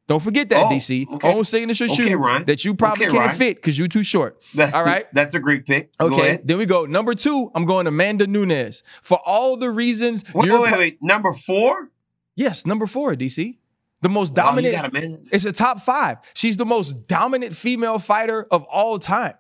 [0.09, 1.07] Don't forget that, Oh, DC.
[1.15, 1.33] okay.
[1.35, 2.45] Own signature Okay, shoe Ryan.
[2.45, 3.37] that you probably Okay, can't Ryan.
[3.39, 4.41] fit because you're too short.
[4.55, 5.07] That- All right.
[5.13, 5.91] That's a great pick.
[6.01, 6.85] Okay, then we go.
[6.85, 8.85] Number two, I'm going Amanda Nunes.
[9.03, 10.99] For all the reasons Wait, you're wait, wait.
[11.03, 11.91] Number four?
[12.37, 13.57] Yes, number four, DC.
[14.03, 15.25] The most Wow, you dominant.
[15.25, 15.33] got.
[15.35, 16.19] It's a top five.
[16.35, 19.35] She's the most dominant female fighter of all time.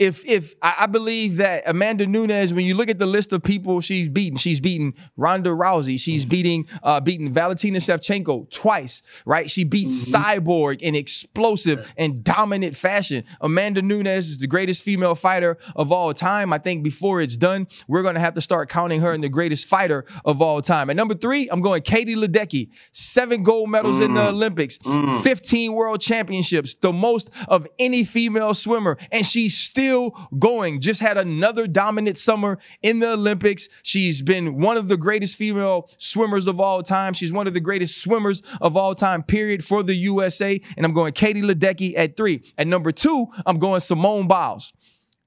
[0.00, 3.42] If if I, I believe that Amanda Nunes, when you look at the list of
[3.42, 6.30] people she's beaten, she's beaten Ronda Rousey, she's mm-hmm.
[6.30, 9.50] beating uh beaten Valentina Shevchenko twice, right?
[9.50, 10.16] She beat mm-hmm.
[10.16, 13.24] Cyborg in explosive and dominant fashion.
[13.42, 16.50] Amanda Nunes is the greatest female fighter of all time.
[16.54, 19.68] I think before it's done, we're gonna have to start counting her in the greatest
[19.68, 20.88] fighter of all time.
[20.88, 24.28] And number three, I'm going Katie Ledecky, seven gold medals in the mm.
[24.28, 25.20] Olympics, mm.
[25.22, 29.89] 15 world championships, the most of any female swimmer, and she's still
[30.38, 30.80] going.
[30.80, 33.68] Just had another dominant summer in the Olympics.
[33.82, 37.12] She's been one of the greatest female swimmers of all time.
[37.12, 40.60] She's one of the greatest swimmers of all time, period, for the USA.
[40.76, 42.42] And I'm going Katie Ledecky at three.
[42.58, 44.72] At number two, I'm going Simone Biles.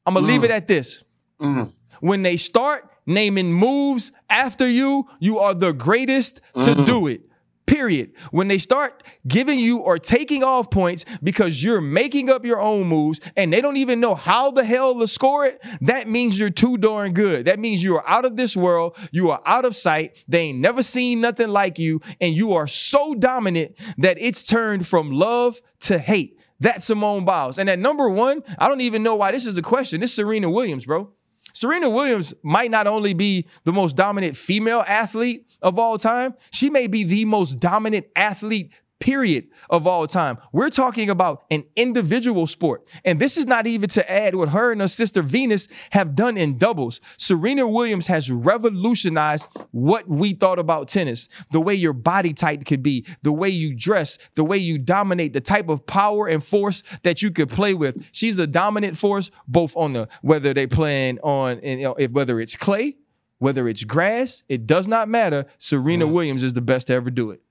[0.05, 1.03] I'm gonna leave it at this.
[1.39, 1.71] Mm.
[1.99, 7.21] When they start naming moves after you, you are the greatest to do it.
[7.65, 8.13] Period.
[8.31, 12.87] When they start giving you or taking off points because you're making up your own
[12.87, 16.49] moves and they don't even know how the hell to score it, that means you're
[16.49, 17.45] too darn good.
[17.45, 18.97] That means you are out of this world.
[19.11, 20.23] You are out of sight.
[20.27, 22.01] They ain't never seen nothing like you.
[22.19, 26.39] And you are so dominant that it's turned from love to hate.
[26.59, 27.57] That's Simone Biles.
[27.57, 30.03] And at number one, I don't even know why this is a question.
[30.03, 31.11] It's Serena Williams, bro.
[31.53, 36.69] Serena Williams might not only be the most dominant female athlete of all time, she
[36.69, 40.37] may be the most dominant athlete, period, of all time.
[40.53, 42.87] We're talking about an individual sport.
[43.03, 46.37] And this is not even to add what her and her sister Venus have done
[46.37, 47.01] in doubles.
[47.17, 52.81] Serena Williams has revolutionized what we thought about tennis the way your body type could
[52.81, 56.81] be, the way you dress, the way you dominate, the type of power and force
[57.03, 58.07] that you could play with.
[58.13, 62.11] She's a dominant force, both on the whether they playing on, and, you know, if
[62.11, 62.95] whether it's clay,
[63.39, 65.45] whether it's grass, it does not matter.
[65.57, 67.41] Serena Williams is the best to ever do it.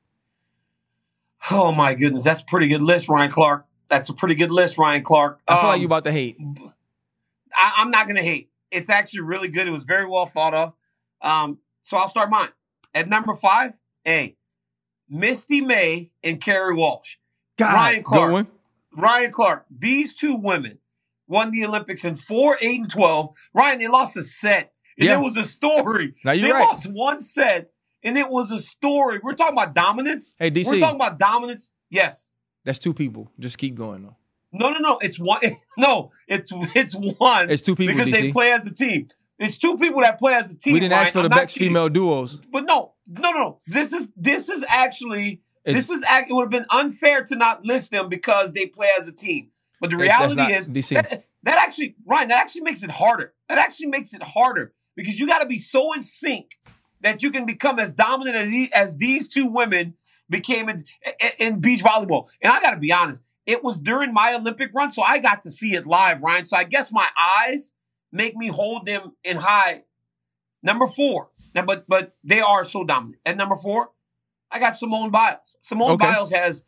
[1.50, 3.66] Oh my goodness, that's a pretty good list, Ryan Clark.
[3.88, 5.40] That's a pretty good list, Ryan Clark.
[5.46, 6.36] I feel like Um, you about to hate.
[7.54, 8.50] I, I'm not gonna hate.
[8.70, 9.66] It's actually really good.
[9.66, 10.72] It was very well thought of.
[11.20, 12.48] Um, so I'll start mine
[12.94, 13.72] at number five.
[14.06, 14.36] A
[15.08, 17.16] Misty May and Kerri Walsh.
[17.58, 18.46] God, Ryan Clark.
[18.96, 19.66] Ryan Clark.
[19.70, 20.78] These two women
[21.28, 23.34] won the Olympics in four, eight, and twelve.
[23.52, 25.18] Ryan, they lost a set, and Yeah.
[25.20, 26.14] it was a story.
[26.24, 26.60] Now they right.
[26.60, 27.71] lost one set,
[28.02, 29.20] and it was a story.
[29.22, 30.30] We're talking about dominance.
[30.38, 30.66] Hey DC.
[30.70, 31.70] We're talking about dominance.
[31.90, 32.28] Yes.
[32.64, 33.30] that's two people.
[33.38, 34.16] Just keep going though.
[34.52, 34.98] No, no, no.
[35.00, 35.40] It's one.
[35.78, 37.50] No, it's it's one.
[37.50, 37.94] It's two people.
[37.94, 38.20] because DC.
[38.20, 39.08] they play as a team.
[39.38, 40.74] It's two people that play as a team.
[40.74, 41.04] we didn't Ryan.
[41.04, 42.36] ask for I'm the best female duos.
[42.52, 43.60] But no, no, no.
[43.66, 47.36] This is this is actually It's- this is act- it would have been unfair to
[47.36, 49.48] not list them because they play as a team.
[49.80, 50.94] But the reality not is DC.
[50.94, 53.32] that, that actually Ryan that actually makes it harder.
[53.48, 56.58] That actually makes it harder because you got to be so in sync
[57.02, 59.94] that you can become as dominant as, the- as these two women
[60.30, 60.82] became in,
[61.20, 62.28] in, in beach volleyball.
[62.40, 65.42] And I got to be honest, it was during my Olympic run, so I got
[65.42, 66.46] to see it live, Ryan.
[66.46, 67.72] So I guess my eyes
[68.12, 69.82] make me hold them in high.
[70.62, 73.20] Number four, now, but but they are so dominant.
[73.26, 73.90] At number four,
[74.50, 75.56] I got Simone Biles.
[75.60, 76.06] Simone Okay.
[76.06, 76.62] Biles has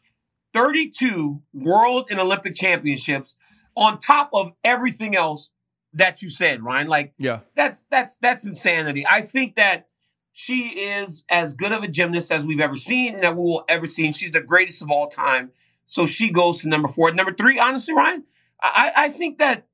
[0.53, 3.37] 32 world and Olympic championships
[3.77, 5.51] on top of everything else
[5.93, 6.89] that you said, Ryan.
[6.89, 7.41] Like Yeah.
[7.55, 9.07] that's that's that's insanity.
[9.09, 9.89] I think that
[10.37, 13.65] she is as good of a gymnast as we've ever seen and that we will
[13.69, 14.05] ever see.
[14.05, 15.53] And she's the greatest of all time.
[15.87, 17.13] So she goes to number four.
[17.13, 18.25] Number three, honestly, Ryan,
[18.61, 19.69] I, I think that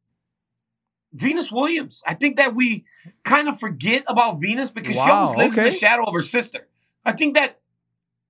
[1.14, 2.02] Venus Williams.
[2.06, 2.84] I think that we
[3.24, 6.20] kind of forget about Venus because she Wow, always lives in the shadow of her
[6.22, 6.68] sister.
[7.06, 7.58] I think that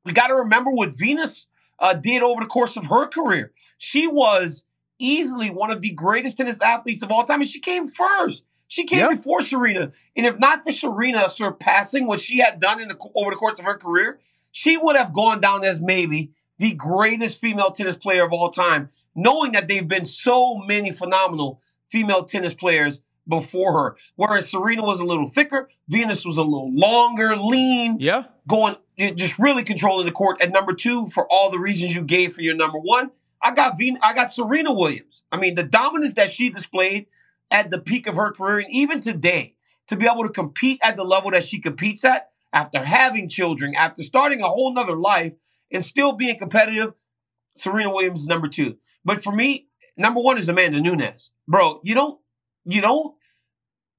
[0.04, 1.48] we got to remember what Venus
[1.80, 3.52] uh, did over the course of her career.
[3.76, 4.66] She was
[5.00, 8.44] easily one of the greatest tennis athletes of all time, and she came first.
[8.70, 9.08] She came Yeah.
[9.08, 13.30] before Serena, and if not for Serena surpassing what she had done in the, over
[13.30, 14.20] the course of her career,
[14.52, 18.88] she would have gone down as maybe the greatest female tennis player of all time,
[19.12, 23.96] knowing that they've been so many phenomenal female tennis players before her.
[24.14, 28.24] Whereas Serena was a little thicker, Venus was a little longer, lean, Yeah.
[28.46, 28.76] going
[29.16, 30.40] just really controlling the court.
[30.40, 33.10] At number two, for all the reasons you gave for your number one,
[33.42, 35.22] I got Ven- I got Serena Williams.
[35.32, 37.06] I mean, the dominance that she displayed
[37.50, 39.56] at the peak of her career, and even today,
[39.88, 43.74] to be able to compete at the level that she competes at after having children,
[43.76, 45.32] after starting a whole nother life,
[45.72, 46.94] and still being competitive.
[47.56, 48.76] Serena Williams is number two.
[49.04, 51.30] But for me, number one is Amanda Nunes.
[51.48, 52.20] Bro, you don't
[52.64, 53.14] you don't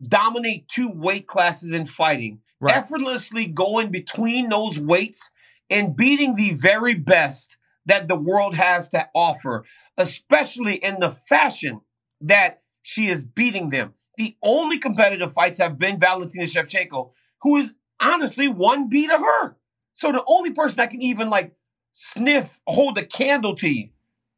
[0.01, 2.75] dominate two weight classes in fighting, Right.
[2.75, 5.31] effortlessly going between those weights
[5.69, 9.65] and beating the very best that the world has to offer,
[9.97, 11.81] especially in the fashion
[12.21, 13.93] that she is beating them.
[14.17, 19.55] The only competitive fights have been Valentina Shevchenko, who is honestly one beat of her.
[19.93, 21.53] So the only person that can even like
[21.93, 23.89] sniff, hold a candle to you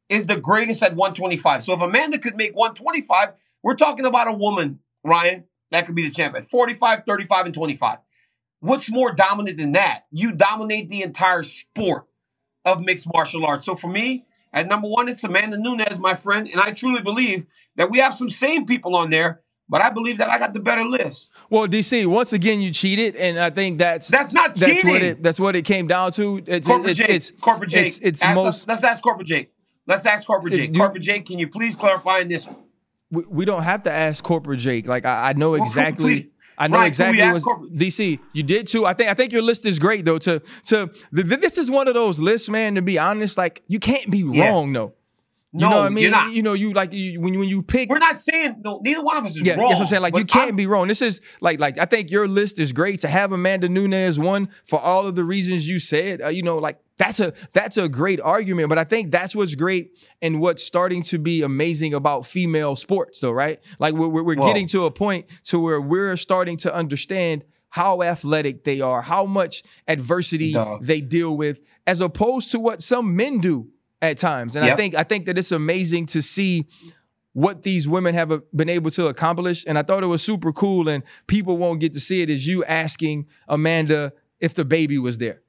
[0.08, 1.64] is the greatest at 125.
[1.64, 6.04] So if Amanda could make 125, we're talking about a woman, Ryan, that could be
[6.04, 7.98] the champ at 45, 35, and 25.
[8.60, 10.04] What's more dominant than that?
[10.10, 12.06] You dominate the entire sport
[12.64, 13.66] of mixed martial arts.
[13.66, 16.48] So for me, at number one, it's Amanda Nunes, my friend.
[16.50, 17.44] And I truly believe
[17.76, 20.60] that we have some same people on there, but I believe that I got the
[20.60, 21.30] better list.
[21.50, 25.02] Well, DC, once again, you cheated, and I think that's That's not that's what cheating.
[25.02, 26.42] it that's what it came down to.
[26.46, 27.86] It's Corporate it's, Jake, it's Corporate Jake.
[27.88, 29.52] it's, it's Ask- most let's, let's ask Corporate Jake.
[29.86, 30.72] Let's ask Corporate Jake.
[30.72, 32.46] you- Corporate Jake, can you please clarify in this?
[32.48, 32.56] one?
[33.10, 34.86] we, we don't have to ask corporate Jake.
[34.86, 36.04] Like I, I know exactly.
[36.04, 36.26] please.
[36.58, 38.18] I know exactly what corporate- DC.
[38.32, 38.86] You did too.
[38.86, 40.18] I think I think your list is great though.
[40.18, 42.74] To to th- th- this is one of those lists, man.
[42.76, 44.50] To be honest, like you can't be Yeah.
[44.50, 44.92] wrong though.
[45.56, 46.12] You No, know what I mean?
[46.32, 47.88] You know, you like you, when when you pick.
[47.88, 48.80] We're not saying no.
[48.82, 49.68] Neither one of us is yeah, wrong.
[49.68, 50.02] that's what I'm saying.
[50.02, 50.88] Like you can't I'm- be wrong.
[50.88, 54.48] This is like like I think your list is great to have Amanda Nunes one
[54.64, 56.22] for all of the reasons you said.
[56.22, 58.68] Uh, you know, like that's a that's a great argument.
[58.68, 63.20] But I think that's what's great and what's starting to be amazing about female sports,
[63.20, 63.60] though, right?
[63.78, 64.46] Like we're we're, Whoa.
[64.46, 69.24] getting to a point to where we're starting to understand how athletic they are, how
[69.24, 70.84] much adversity Dog.
[70.84, 73.68] they deal with, as opposed to what some men do
[74.00, 74.54] at times.
[74.54, 76.68] And I think I think that it's amazing to see
[77.32, 79.64] what these women have uh, been able to accomplish.
[79.66, 80.88] And I thought it was super cool.
[80.88, 85.18] And people won't get to see it as you asking Amanda if the baby was
[85.18, 85.40] there.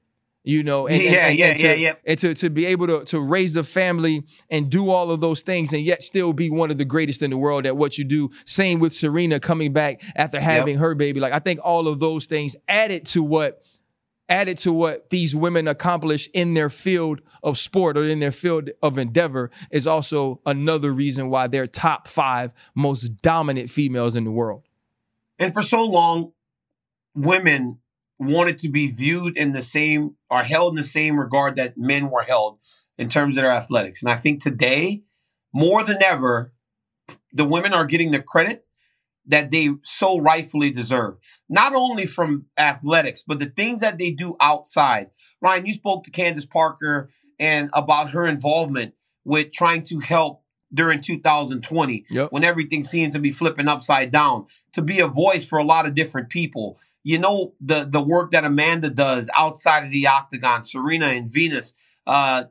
[0.47, 1.93] You know, and, Yeah, and- yeah, and to, yeah, yeah.
[2.05, 5.41] and to, to be able to, to raise a family and do all of those
[5.41, 8.03] things and yet still be one of the greatest in the world at what you
[8.03, 8.29] do.
[8.45, 11.19] Same with Serena coming back after having her baby.
[11.19, 13.63] Like I think all of those things added to what
[14.29, 18.69] added to what these women accomplish in their field of sport or in their field
[18.83, 24.31] of endeavor is also another reason why they're top five most dominant females in the
[24.31, 24.63] world.
[25.39, 26.33] And for so long,
[27.15, 27.79] women
[28.19, 32.09] wanted to be viewed in the same or held in the same regard that men
[32.09, 32.59] were held
[32.97, 34.01] in terms of their athletics.
[34.01, 35.03] And I think today,
[35.53, 36.53] more than ever,
[37.33, 38.65] the women are getting the credit
[39.27, 41.15] that they so rightfully deserve.
[41.49, 45.07] Not only from athletics, but the things that they do outside.
[45.41, 51.01] Ryan, you spoke to Candace Parker and about her involvement with trying to help during
[51.01, 52.31] 2020 Yep.
[52.31, 55.85] when everything seemed to be flipping upside down to be a voice for a lot
[55.85, 56.77] of different people.
[57.05, 61.73] You know the the work that Amanda does outside of the octagon, Serena and Venus,
[62.07, 62.45] uh,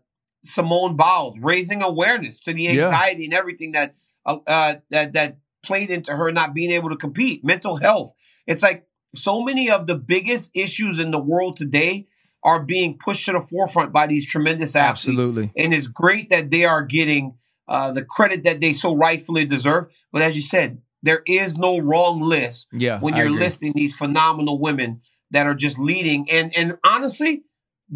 [0.45, 2.85] Simone Biles, raising awareness to the Yeah.
[2.85, 6.97] anxiety and everything that uh, uh, that that played into her not being able to
[6.97, 8.13] compete, mental health.
[8.47, 12.07] It's like so many of the biggest issues in the world today
[12.45, 15.09] are being pushed to the forefront by these tremendous athletes.
[15.19, 15.51] Absolutely.
[15.57, 17.35] And it's great that they are getting
[17.67, 19.87] uh, the credit that they so rightfully deserve.
[20.13, 22.99] But as you said, there is no wrong list Yeah.
[22.99, 27.43] when you're listing these phenomenal women that are just leading and and honestly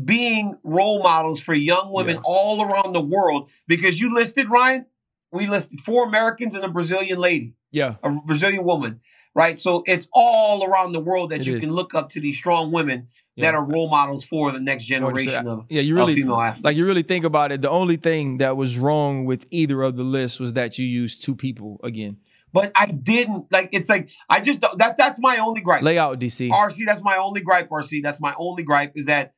[0.04, 2.22] being role models for young women Yeah.
[2.24, 3.50] all around the world.
[3.66, 4.86] Because you listed Ryan,
[5.32, 7.94] we listed four Americans and a Brazilian lady, Yeah.
[8.02, 9.00] a Brazilian woman.
[9.34, 11.60] Right, so it's all around the world that It you is.
[11.60, 13.44] can look up to these strong women Yeah.
[13.44, 16.64] that are role models for the next generation of, yeah, you really female athletes.
[16.64, 17.62] like you really think about it.
[17.62, 21.22] The only thing that was wrong with either of the lists was that you used
[21.24, 22.16] two people again.
[22.52, 23.70] But I didn't like.
[23.72, 24.96] It's like I just don't- that.
[24.96, 25.82] That's my only gripe.
[25.82, 26.50] Layout DC.
[26.50, 27.68] RC, that's my only gripe.
[27.68, 29.34] RC, that's my only gripe is that,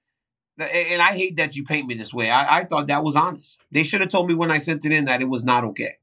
[0.59, 2.31] and I hate that you paint me this way.
[2.31, 3.59] I, I thought that was honest.
[3.73, 5.95] They should have told me when I sent it in that it was not okay.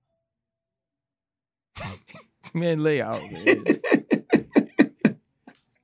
[2.54, 3.22] Man, layout.
[3.32, 3.64] Man.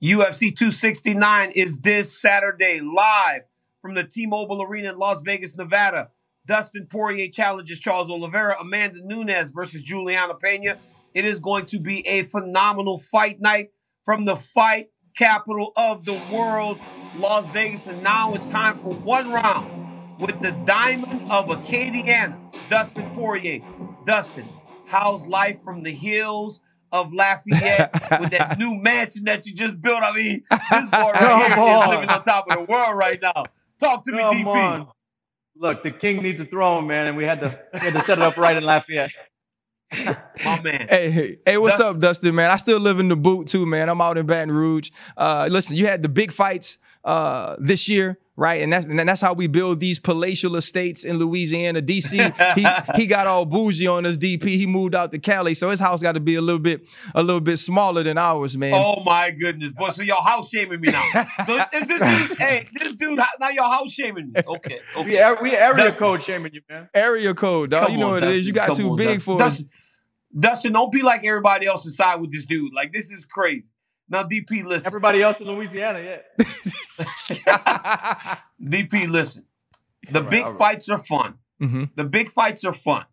[0.03, 3.43] UFC 269 is this Saturday live
[3.81, 6.09] from the T-Mobile Arena in Las Vegas, Nevada.
[6.45, 8.57] Dustin Poirier challenges Charles Oliveira.
[8.59, 10.77] Amanda Nunes versus Julianna Pena.
[11.13, 13.69] It is going to be a phenomenal fight night
[14.03, 16.79] from the fight capital of the world,
[17.17, 17.87] Las Vegas.
[17.87, 22.37] And now it's time for one round with the diamond of Acadiana,
[22.69, 23.61] Dustin Poirier.
[24.05, 24.49] Dustin,
[24.87, 26.61] how's life from the hills
[26.91, 30.01] of Lafayette with that new mansion that you just built?
[30.03, 31.89] I mean, this boy right Come here is on.
[31.89, 33.45] living on top of the world right now.
[33.79, 34.45] Talk to me, DP.
[34.45, 34.87] on.
[35.55, 38.17] Look, the king needs a throne, man, and we had to we had to set
[38.17, 39.11] it up right in Lafayette.
[40.45, 40.87] My man.
[40.89, 42.51] Hey, hey, hey, what's Dust- up, Dustin, man?
[42.51, 43.89] I still live in the boot too, man.
[43.89, 44.89] I'm out in Baton Rouge.
[45.17, 48.61] Uh, listen, you had the big fights uh, this year, right?
[48.61, 51.81] And that's and that's how we build these palatial estates in Louisiana.
[51.81, 52.55] DC,
[52.95, 55.79] he he got all bougie on his DP, he moved out to Cali, so his
[55.81, 58.73] house got to be a little bit a little bit smaller than ours, man.
[58.73, 59.89] Oh my goodness, boy!
[59.89, 61.25] So y'all house shaming me now.
[61.45, 64.41] So this, this dude, hey, this dude, now y'all house shaming me.
[64.47, 65.33] Okay, okay.
[65.41, 66.87] We, we area That's- code shaming you, man.
[66.93, 67.83] Area code, dog.
[67.83, 68.47] Come you know on, what it is.
[68.47, 68.85] You got Dustin.
[68.85, 69.21] too on, big Dustin.
[69.21, 69.57] for us.
[69.57, 69.69] Dustin,
[70.37, 72.73] Dustin, don't be like everybody else inside with this dude.
[72.73, 73.69] Like this is crazy.
[74.09, 74.87] Now, DP, listen.
[74.87, 76.45] Everybody else in Louisiana, yeah.
[78.61, 79.45] DP, listen.
[80.11, 80.57] The All right, big all right.
[80.57, 81.35] fights are fun.
[81.61, 81.91] Mhm.
[81.95, 83.05] The big fights are fun.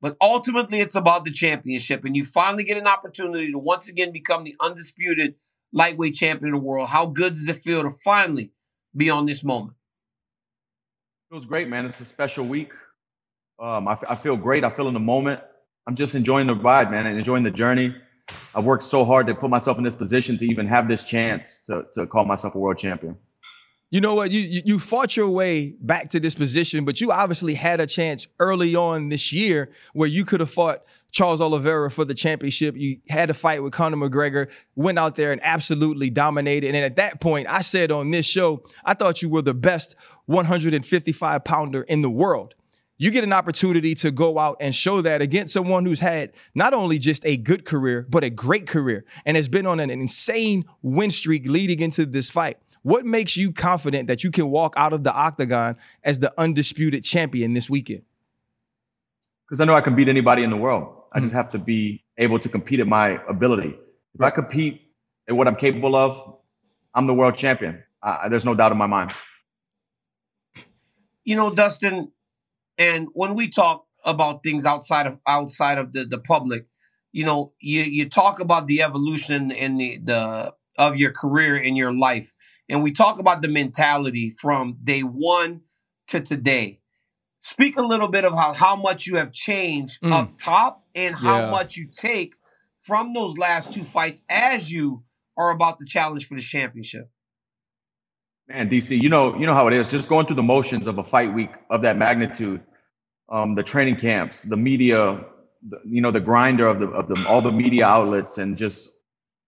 [0.00, 4.12] But ultimately, it's about the championship, and you finally get an opportunity to once again
[4.12, 5.34] become the undisputed
[5.72, 6.88] lightweight champion of the world.
[6.88, 8.50] How good does it feel to finally
[8.96, 9.76] be on this moment?
[11.30, 11.84] Feels great, man.
[11.86, 12.72] It's a special week.
[13.60, 14.64] Um, I, I feel great.
[14.64, 15.40] I feel in the moment.
[15.86, 17.94] I'm just enjoying the ride, man, and enjoying the journey.
[18.54, 21.58] I've worked so hard to put myself in this position to even have this chance
[21.60, 23.16] to, to call myself a world champion.
[23.90, 24.30] You know what?
[24.30, 27.86] You, you you fought your way back to this position, but you obviously had a
[27.86, 32.76] chance early on this year where you could have fought Charles Oliveira for the championship.
[32.76, 36.68] You had a fight with Conor McGregor, went out there and absolutely dominated.
[36.68, 39.96] And at that point, I said on this show, I thought you were the best
[40.26, 42.54] 155 pounder in the world.
[43.02, 46.74] You get an opportunity to go out and show that against someone who's had not
[46.74, 50.66] only just a good career, but a great career and has been on an insane
[50.82, 52.58] win streak leading into this fight.
[52.82, 57.02] What makes you confident that you can walk out of the octagon as the undisputed
[57.02, 58.02] champion this weekend?
[59.48, 60.94] Because I know I can beat anybody in the world.
[61.10, 61.22] I hmm.
[61.22, 63.78] just have to be able to compete at my ability.
[64.14, 64.82] If I compete
[65.26, 66.36] at what I'm capable of,
[66.94, 67.82] I'm the world champion.
[68.02, 69.12] I, there's no doubt in my mind.
[71.24, 72.12] you know, Dustin,
[72.80, 76.66] and when we talk about things outside of outside of the, the public,
[77.12, 81.76] you know, you you talk about the evolution in the the of your career in
[81.76, 82.32] your life,
[82.70, 85.62] and we talk about the mentality from day one
[86.08, 86.80] to today.
[87.40, 90.12] Speak a little bit of how how much you have changed Mm.
[90.12, 91.50] up top and how Yeah.
[91.50, 92.36] much you take
[92.80, 95.04] from those last two fights as you
[95.38, 97.10] are about to challenge for the championship.
[98.48, 99.90] Man, DC, you know, you know how it is.
[99.90, 102.62] Just going through the motions of a fight week of that magnitude,
[103.30, 105.24] um, the training camps, the media,
[105.68, 108.90] the, you know, the grinder of the of the all the media outlets, and just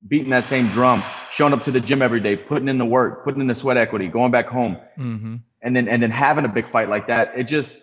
[0.07, 3.24] beating that same drum, showing up to the gym every day, putting in the work,
[3.24, 5.37] putting in the sweat equity, going back home, Mm-hmm.
[5.62, 7.39] and then and then having a big fight like that.
[7.39, 7.83] It just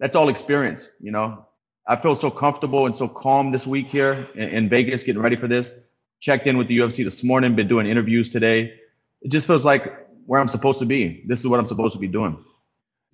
[0.00, 1.46] that's all experience, you know.
[1.86, 5.36] I feel so comfortable and so calm this week here in, in Vegas, getting ready
[5.36, 5.74] for this.
[6.20, 8.72] Checked in with the UFC this morning, been doing interviews today.
[9.20, 9.92] It just feels like
[10.24, 11.22] where I'm supposed to be.
[11.26, 12.42] This is what I'm supposed to be doing.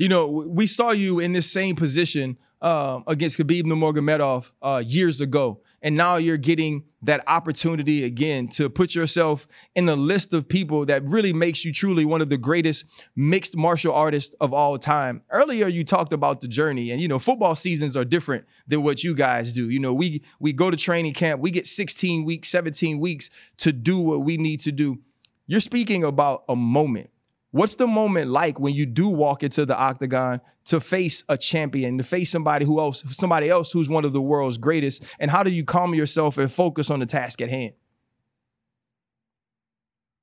[0.01, 5.21] You know, we saw you in this same position um, against Khabib Nurmagomedov uh, years
[5.21, 10.49] ago, and now you're getting that opportunity again to put yourself in the list of
[10.49, 14.79] people that really makes you truly one of the greatest mixed martial artists of all
[14.79, 15.21] time.
[15.29, 19.05] Earlier, you talked about the journey, and you know, football seasons are different than what
[19.05, 19.69] you guys do.
[19.69, 23.29] You know, we we go to training camp, we get 16 weeks, 17 weeks
[23.59, 25.01] to do what we need to do.
[25.47, 27.11] You're speaking about a moment.
[27.53, 31.99] What's the moment like when you do walk into the octagon to face a champion,
[31.99, 35.05] to face somebody who else, somebody else who's one of the world's greatest?
[35.19, 37.73] And how do you calm yourself and focus on the task at hand?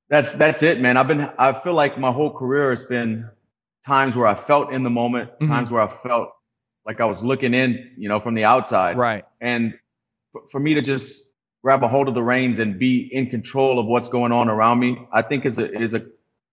[0.08, 0.96] That's that's it, man.
[0.96, 3.28] I've been I feel like my whole career has been
[3.84, 5.48] times where I felt in the moment, Mhm.
[5.48, 6.30] times where I felt
[6.86, 8.96] like I was looking in, you know, from the outside.
[8.96, 9.24] Right.
[9.42, 9.74] And
[10.32, 11.24] for, for me to just
[11.62, 14.80] grab a hold of the reins and be in control of what's going on around
[14.80, 16.06] me, I think is a is a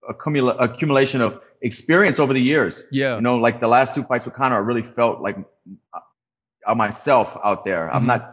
[0.09, 2.83] accumula- accumulation of experience over the years.
[2.91, 3.15] Yeah.
[3.15, 5.37] You know, like the last two fights with Conor, I really felt like
[6.65, 7.93] uh, myself out there.
[7.93, 8.07] I'm Mhm.
[8.07, 8.31] not.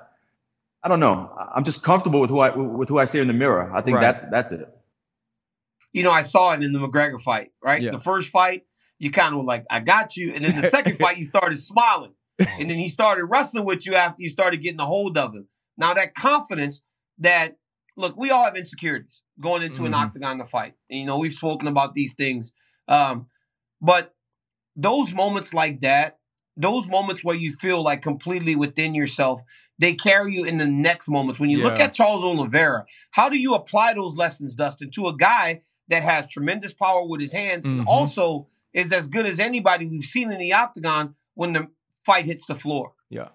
[0.83, 1.31] I don't know.
[1.39, 3.71] I- I'm just comfortable with who I with who I see in the mirror.
[3.73, 4.01] I think Right.
[4.03, 4.69] that's that's it.
[5.93, 7.83] you know, I saw it in the McGregor fight, right?
[7.83, 7.91] Yeah.
[7.91, 8.63] The first fight,
[8.99, 10.33] you kind of were like, I got you.
[10.33, 12.15] And then the second fight, you started smiling.
[12.39, 15.49] And then he started wrestling with you after you started getting a hold of him.
[15.77, 16.81] Now, that confidence
[17.19, 17.57] that,
[17.99, 20.03] look, we all have insecurities going into an Mhm.
[20.03, 20.75] octagon to fight.
[20.89, 22.53] And, you know, we've spoken about these things.
[22.89, 23.27] Um,
[23.81, 24.15] but
[24.75, 26.19] those moments like that,
[26.57, 29.43] those moments where you feel like completely within yourself,
[29.79, 31.41] they carry you in the next moments.
[31.41, 35.17] When you look at Charles Oliveira, how do you apply those lessons, Dustin, to a
[35.17, 37.81] guy that has tremendous power with his hands Mhm.
[37.81, 41.69] and also is as good as anybody we've seen in the octagon when the
[42.07, 42.93] fight hits the floor?
[43.11, 43.29] Yeah.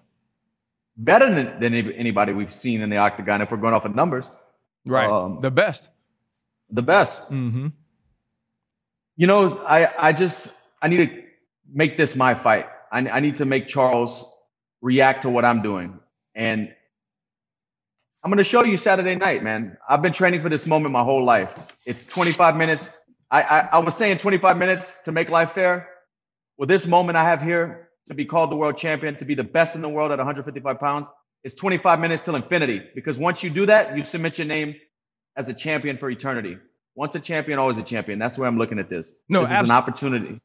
[0.96, 3.40] Better than, than anybody we've seen in the octagon.
[3.42, 4.32] If we're going off of numbers,
[4.86, 5.08] Right.
[5.10, 5.90] Um, the best.
[6.70, 7.22] The best.
[7.24, 7.68] Mm-hmm.
[9.16, 11.22] You know, I I just I need to
[11.70, 12.66] make this my fight.
[12.92, 14.24] I I need to make Charles
[14.80, 15.98] react to what I'm doing,
[16.34, 16.72] and
[18.22, 19.78] I'm going to show you Saturday night, man.
[19.88, 21.54] I've been training for this moment my whole life.
[21.86, 22.90] It's 25 minutes
[23.30, 25.88] I, I, I was saying 25 minutes to make life fair.
[26.56, 29.44] Well, this moment I have here to be called the world champion, to be the
[29.44, 31.10] best in the world at 155 pounds,
[31.44, 32.82] it's 25 minutes till infinity.
[32.94, 34.76] Because once you do that, you submit your name
[35.38, 36.58] as a champion for eternity.
[36.96, 38.18] Once a champion, always a champion.
[38.18, 39.14] That's the way I'm looking at this.
[39.28, 40.36] No, this is an opportunity.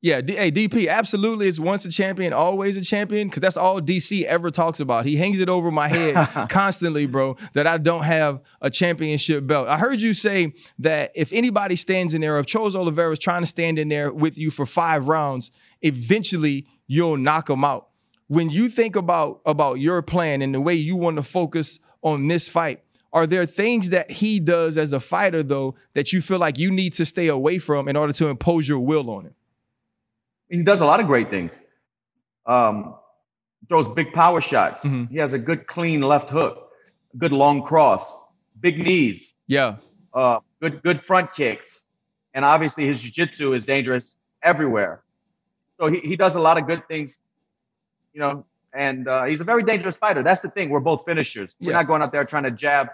[0.00, 3.80] Yeah, D- hey, DP, absolutely is once a champion, always a champion, because that's all
[3.80, 5.04] DC ever talks about.
[5.04, 6.14] He hangs it over my head
[6.48, 9.68] constantly, bro, that I don't have a championship belt.
[9.68, 13.42] I heard you say that if anybody stands in there, if Charles Oliveira is trying
[13.42, 15.50] to stand in there with you for five rounds,
[15.82, 17.88] eventually you'll knock him out.
[18.28, 22.28] When you think about about your plan and the way you want to focus on
[22.28, 22.82] this fight,
[23.12, 26.70] are there things that he does as a fighter though that you feel like you
[26.70, 29.34] need to stay away from in order to impose your will on him?
[30.48, 31.58] He does a lot of great things.
[32.46, 32.94] Um,
[33.68, 34.84] throws big power shots.
[34.84, 35.10] Mhm.
[35.10, 36.70] He has a good clean left hook,
[37.18, 38.14] good long cross,
[38.60, 39.76] big knees, Yeah.
[40.14, 41.86] uh, good good front kicks,
[42.34, 45.02] and obviously his jiu-jitsu is dangerous everywhere.
[45.80, 47.18] So he, he does a lot of good things,
[48.14, 48.44] you know,
[48.76, 50.22] and uh, he's a very dangerous fighter.
[50.22, 50.68] That's the thing.
[50.70, 51.56] We're both finishers.
[51.60, 52.88] We're not going out there trying to jab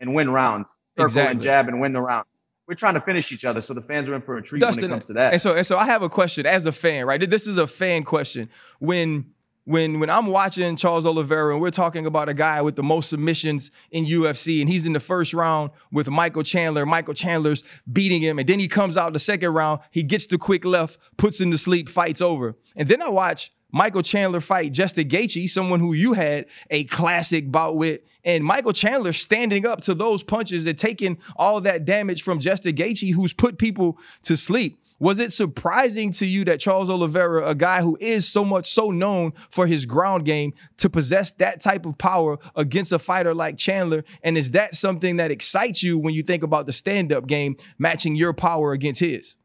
[0.00, 1.30] and win rounds, circle Exactly.
[1.32, 2.24] and jab and win the round.
[2.66, 4.78] We're trying to finish each other, so the fans are in for a treat when
[4.78, 5.32] it comes to that.
[5.32, 7.28] And so, and so I have a question as a fan, right?
[7.28, 8.50] This is a fan question.
[8.78, 9.32] When
[9.64, 13.10] when when I'm watching Charles Oliveira and we're talking about a guy with the most
[13.10, 16.84] submissions in UFC, and he's in the first round with Michael Chandler.
[16.86, 19.80] Michael Chandler's beating him, and then he comes out the second round.
[19.90, 22.54] He gets the quick left, puts him to sleep, fights over.
[22.76, 27.50] And then I watch Michael Chandler fight Justin Gaethje, someone who you had a classic
[27.52, 32.22] bout with, and Michael Chandler standing up to those punches and taking all that damage
[32.22, 34.80] from Justin Gaethje, who's put people to sleep.
[35.00, 38.90] Was it surprising to you that Charles Oliveira, a guy who is so much so
[38.90, 43.56] known for his ground game, to possess that type of power against a fighter like
[43.56, 44.04] Chandler?
[44.24, 48.16] And is that something that excites you when you think about the stand-up game matching
[48.16, 49.36] your power against his?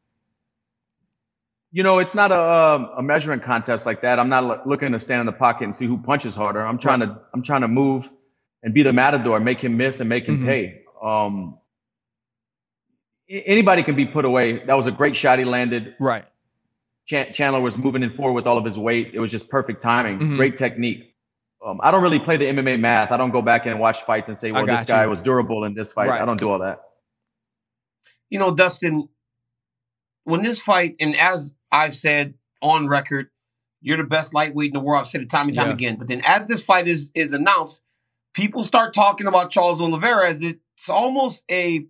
[1.76, 4.20] You know, it's not a um, a measurement contest like that.
[4.20, 6.62] I'm not looking to stand in the pocket and see who punches harder.
[6.62, 8.08] I'm trying to I'm trying to move
[8.62, 10.46] and be the matador, make him miss and make him Mhm.
[10.46, 10.82] pay.
[11.04, 11.58] Um,
[13.28, 14.64] anybody can be put away.
[14.66, 15.96] That was a great shot he landed.
[16.00, 16.26] Right.
[17.06, 19.12] Chan- Chandler was moving in forward with all of his weight.
[19.14, 20.36] It was just perfect timing, Mhm.
[20.38, 21.16] great technique.
[21.66, 23.12] Um, I don't really play the MMA math.
[23.12, 25.64] I don't go back and watch fights and say, well, this got guy was durable
[25.64, 26.10] in this fight.
[26.10, 26.22] Right.
[26.22, 26.82] I don't do all that.
[28.30, 29.10] You know, Dustin,
[30.24, 33.30] when this fight, and as I've said on record,
[33.82, 35.02] you're the best lightweight in the world.
[35.02, 35.74] I've said it time and time Yeah.
[35.74, 35.96] again.
[35.98, 37.82] But then as this fight is is announced,
[38.34, 41.86] people start talking about Charles Oliveira as it's almost a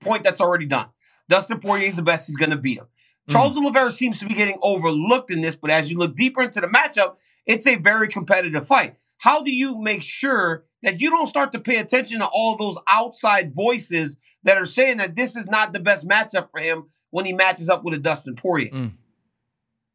[0.00, 0.86] point that's already done.
[1.28, 2.26] Dustin Poirier is the best.
[2.26, 2.86] He's going to beat him.
[3.28, 3.32] Mm.
[3.32, 6.60] Charles Oliveira seems to be getting overlooked in this, but as you look deeper into
[6.60, 7.16] the matchup,
[7.46, 8.96] it's a very competitive fight.
[9.18, 12.78] How do you make sure that you don't start to pay attention to all those
[12.88, 17.24] outside voices that are saying that this is not the best matchup for him when
[17.24, 18.70] he matches up with a Dustin Poirier?
[18.70, 18.92] Mm.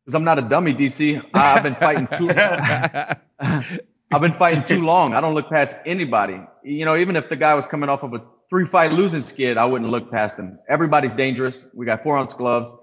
[0.04, 1.22] Because I'm not a dummy, DC.
[1.34, 2.30] I- I've been fighting too.
[4.12, 5.14] I've been fighting too long.
[5.14, 6.40] I don't look past anybody.
[6.64, 9.58] You know, even if the guy was coming off of a three fight losing skid,
[9.58, 10.60] I wouldn't look past him.
[10.70, 11.66] Everybody's dangerous.
[11.74, 12.74] We got four ounce gloves.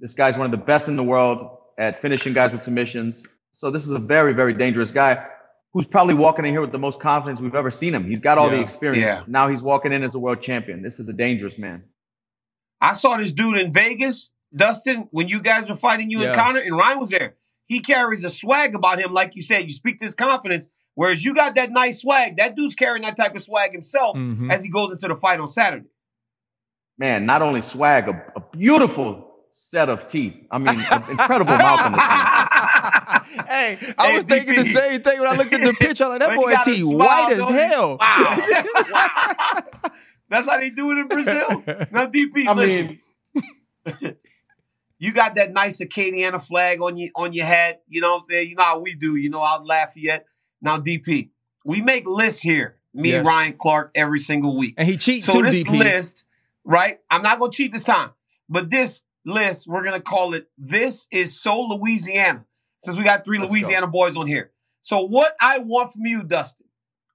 [0.00, 3.24] This guy's one of the best in the world at finishing guys with submissions.
[3.52, 5.26] So this is a very, very dangerous guy
[5.72, 8.04] who's probably walking in here with the most confidence we've ever seen him.
[8.06, 9.02] He's got all the experience.
[9.02, 9.20] Yeah.
[9.26, 10.82] Now he's walking in as a world champion.
[10.82, 11.84] This is a dangerous man.
[12.80, 16.28] I saw this dude in Vegas, Dustin, when you guys were fighting you Yeah.
[16.28, 17.36] and Conor, and Ryan was there.
[17.66, 19.64] He carries a swag about him, like you said.
[19.64, 22.36] You speak this confidence, whereas you got that nice swag.
[22.36, 24.52] That dude's carrying that type of swag himself Mhm.
[24.52, 25.86] as he goes into the fight on Saturday.
[26.98, 30.40] Man, not only swag, a, a beautiful set of teeth.
[30.50, 32.00] I mean, an incredible mouth on this
[33.46, 33.46] man.
[33.48, 36.04] hey, I Hey, was thinking the same thing when I looked at the picture.
[36.04, 37.96] I'm like, that But he boy got a T smile, white as don't hell.
[37.98, 39.62] Wow.
[40.28, 41.62] That's how they do it in Brazil.
[41.92, 42.98] Now, DP, I listen,
[43.34, 44.16] mean,
[44.98, 47.78] you got that nice Acadiana flag on your on your head.
[47.88, 48.48] You know what I'm saying?
[48.50, 49.16] You know how we do.
[49.16, 50.26] You know, out in Lafayette.
[50.60, 51.30] Now, DP,
[51.64, 52.76] we make lists here.
[52.94, 53.26] Me, Yes.
[53.26, 54.74] Ryan Clark, every single week.
[54.78, 55.78] And he cheats So too, this DP.
[55.78, 56.24] list,
[56.64, 56.98] right?
[57.10, 58.10] I'm not gonna cheat this time,
[58.48, 62.44] but this list, we're gonna call it "This is so Louisiana."
[62.78, 64.50] Since we got 3 Let's Louisiana boys on here,
[64.80, 66.66] so what I want from you, Dustin,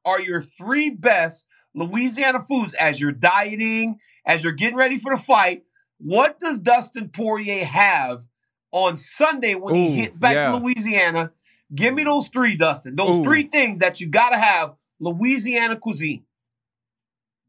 [0.05, 5.21] are your three best Louisiana foods as you're dieting, as you're getting ready for the
[5.21, 5.63] fight.
[5.99, 8.25] What does Dustin Poirier have
[8.71, 10.51] on Sunday when Ooh, he hits back yeah.
[10.51, 11.31] to Louisiana?
[11.73, 12.95] Give me those three, Dustin.
[12.95, 13.23] Those Ooh.
[13.23, 16.23] three things that you gotta have Louisiana cuisine.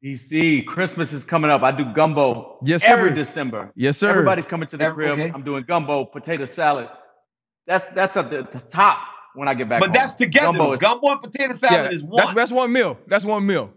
[0.05, 1.63] DC, Christmas is coming up.
[1.63, 3.15] I do gumbo Yes, every sir.
[3.15, 3.73] December.
[3.77, 4.11] Yes, sir.
[4.11, 5.19] Everybody's coming to the Every- crib.
[5.19, 5.31] okay.
[5.33, 6.89] I'm doing gumbo, potato salad.
[7.67, 8.99] That's that's at the, the top
[9.35, 9.79] when I get back.
[9.81, 9.95] But home.
[9.95, 10.47] that's together.
[10.59, 12.17] Gumbo Gumbo, and potato salad Yeah, is one.
[12.17, 12.99] That's, that's one meal.
[13.07, 13.73] That's one meal.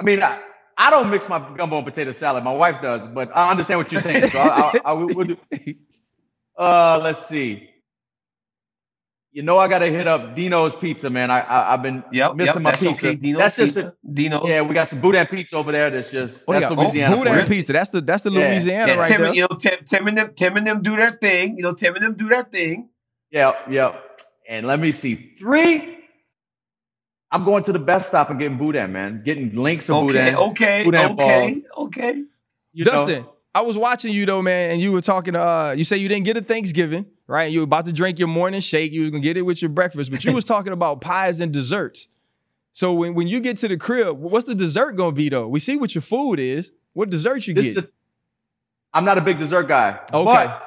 [0.00, 0.40] I mean, I,
[0.78, 2.42] I don't mix my gumbo and potato salad.
[2.44, 4.24] My wife does, but I understand what you're saying.
[4.26, 5.28] So I, I, I would.
[5.28, 5.74] do-
[6.58, 7.70] Uh, let's see.
[9.32, 11.30] You know, I got to hit up Dino's Pizza, man.
[11.30, 13.06] I, I I've been Yep, missing yep, my that's pizza.
[13.08, 13.16] okay.
[13.16, 13.94] Dino's that's just pizza.
[14.04, 14.48] a, Dino's.
[14.48, 14.60] yeah.
[14.62, 15.88] We got some boudin pizza over there.
[15.90, 16.72] That's just What do you that's?
[16.72, 17.16] Oh, Louisiana.
[17.16, 17.46] for Boudin you.
[17.46, 17.72] pizza.
[17.72, 18.48] That's the that's the Yeah.
[18.48, 19.34] Louisiana Yeah, right Tim, there.
[19.34, 21.56] you know, Tim, Tim and them, Tim and them do their thing.
[21.56, 22.90] You know, Tim and them do their thing.
[23.30, 23.96] Yeah, yeah.
[24.48, 25.14] And let me see.
[25.38, 25.99] Three.
[27.32, 29.22] I'm going to the best stop and getting boudin, man.
[29.24, 30.34] Getting links of Okay, boudin.
[30.50, 32.24] okay, Boudin okay, okay.
[32.72, 32.90] You know?
[32.92, 35.34] Dustin, I was watching you though, man, and you were talking.
[35.36, 37.50] Uh, you say you didn't get a Thanksgiving, right?
[37.50, 38.92] You were about to drink your morning shake.
[38.92, 41.52] You were gonna get it with your breakfast, but you was talking about pies and
[41.52, 42.08] desserts.
[42.72, 45.48] So when, when you get to the crib, what's the dessert gonna be though?
[45.48, 46.72] We see what your food is.
[46.92, 47.74] What dessert you This get?
[47.74, 47.90] the,
[48.92, 50.00] I'm not a big dessert guy.
[50.12, 50.24] Okay.
[50.24, 50.62] But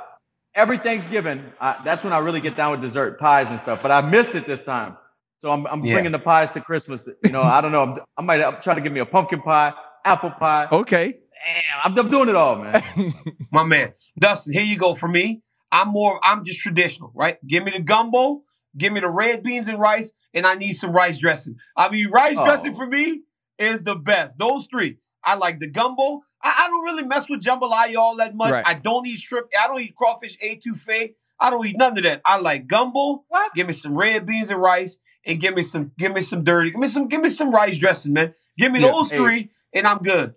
[0.55, 3.81] every Thanksgiving, I, that's when I really get down with dessert, pies and stuff.
[3.81, 4.97] But I missed it this time.
[5.43, 5.95] So I'm, I'm Yeah.
[5.95, 7.03] bringing the pies to Christmas.
[7.21, 7.83] You know, I don't know.
[7.83, 9.73] I'm, I might I'm trying to give me a pumpkin pie,
[10.05, 10.69] apple pie.
[10.71, 11.17] okay.
[11.45, 12.81] Damn, I'm, I'm doing it all, man.
[13.51, 14.53] My man, Dustin.
[14.53, 14.95] Here you go.
[14.95, 16.17] For me, I'm more.
[16.23, 17.45] I'm just traditional, right?
[17.45, 18.43] Give me the gumbo.
[18.77, 21.57] Give me the red beans and rice, and I need some rice dressing.
[21.75, 22.45] I mean, rice Oh.
[22.45, 23.23] dressing for me
[23.59, 24.37] is the best.
[24.39, 24.99] Those three.
[25.25, 26.21] I like the gumbo.
[26.41, 28.53] I, I don't really mess with jambalaya all that much.
[28.53, 28.63] Right.
[28.65, 29.47] I don't eat shrimp.
[29.61, 31.15] I don't eat crawfish etouffee.
[31.37, 32.21] I don't eat none of that.
[32.25, 33.25] I like gumbo.
[33.27, 33.53] What?
[33.53, 35.91] Give me some red beans and rice, and give me some.
[35.97, 36.71] Give me some dirty.
[36.71, 37.07] Give me some.
[37.07, 38.33] Give me some rice dressing, man.
[38.57, 38.91] Give me Yeah.
[38.91, 39.17] those Hey.
[39.17, 40.35] three, and I'm good.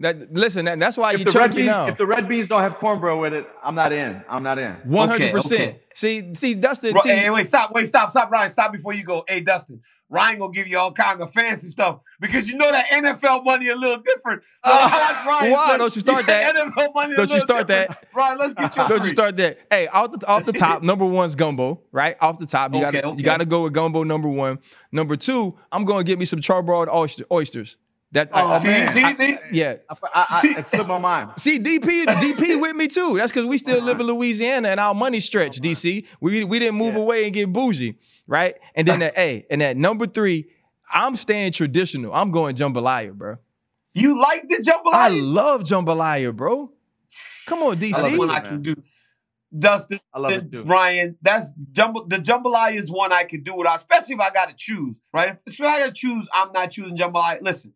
[0.00, 1.86] That, listen, that, that's why If you the, red chunky beans, now.
[1.88, 4.22] if the red beans don't have cornbread with it, I'm not in.
[4.28, 4.72] I'm not in.
[4.84, 5.78] One hundred percent.
[5.94, 6.92] See, see, Dustin.
[6.92, 9.24] Bro, see, hey, wait, stop, wait, stop, stop, Ryan, stop before you go.
[9.26, 12.86] Hey, Dustin, Ryan gonna give you all kind of fancy stuff because you know that
[12.90, 14.42] NFL money a little different.
[14.64, 16.54] So uh, like Ryan, why don't you start that?
[16.54, 18.06] NFL money Don't you little start that?
[18.14, 19.58] Ryan, let's get your Don't you start that?
[19.68, 22.16] Hey, off the off the top, number one's gumbo, right?
[22.20, 23.18] Off the top, you Okay, gotta okay.
[23.18, 24.60] you gotta go with gumbo number one.
[24.92, 27.76] Number two, I'm gonna get me some charbroiled oyster, oysters.
[28.10, 28.88] That's I- Oh, I- See, man.
[28.88, 29.36] see, see?
[29.52, 29.76] yeah.
[29.90, 31.30] I, I, I, See- it slipped my mind.
[31.36, 33.16] See, DP, DP with me too.
[33.16, 36.06] That's because we still live in Louisiana and our money stretch, oh, DC.
[36.20, 37.00] We we didn't move Yeah.
[37.00, 37.96] away and get bougie,
[38.26, 38.54] right?
[38.74, 40.46] And then at A, and at number three,
[40.92, 42.14] I'm staying traditional.
[42.14, 43.36] I'm going jambalaya, bro.
[43.94, 44.94] You like the jambalaya?
[44.94, 46.72] I love jambalaya, bro.
[47.46, 47.92] Come on, DC.
[47.92, 48.74] That's love one I can do.
[49.58, 50.62] Dustin, I love it too.
[50.64, 54.50] Ryan, that's jumbo, the jambalaya is one I could do without, especially if I got
[54.50, 55.30] to choose, right?
[55.46, 57.40] If, if I got to choose, I'm not choosing jambalaya.
[57.40, 57.72] Listen,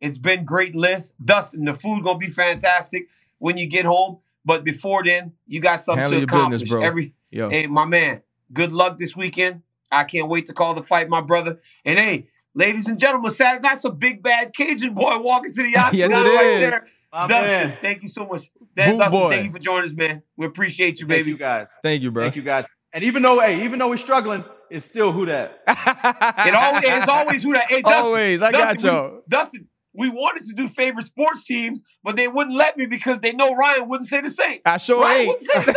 [0.00, 1.14] it's been great list.
[1.24, 4.18] Dustin, the food gonna be fantastic when you get home.
[4.44, 6.60] But before then, you got something Handle to accomplish.
[6.62, 6.82] business, bro.
[6.86, 7.50] Every Yo.
[7.50, 8.22] hey, my man,
[8.52, 9.62] good luck this weekend.
[9.90, 11.58] I can't wait to call the fight, my brother.
[11.84, 15.76] And hey, ladies and gentlemen, Saturday night's a big bad Cajun boy walking to the
[15.78, 16.70] octagon Yes, it right is.
[16.70, 16.86] there.
[17.12, 17.78] My Dustin, man.
[17.82, 18.42] thank you so much.
[18.76, 19.30] Dan, Boot Dustin, boy.
[19.30, 20.22] thank you for joining us, man.
[20.36, 21.30] We appreciate you, Thank baby.
[21.30, 21.68] you guys.
[21.82, 22.24] Thank you, bro.
[22.24, 22.66] Thank you guys.
[22.92, 25.60] And even though, hey, even though we're struggling, it's still who that.
[25.66, 27.66] It always, it's always who that.
[27.66, 29.22] Hey, Dustin, Always, I got Dustin, we- y'all.
[29.28, 33.32] Dustin, we wanted to do favorite sports teams, but they wouldn't let me because they
[33.32, 34.62] know Ryan wouldn't say the Saints.
[34.66, 35.28] I sure Ryan ain't.
[35.28, 35.72] wouldn't say the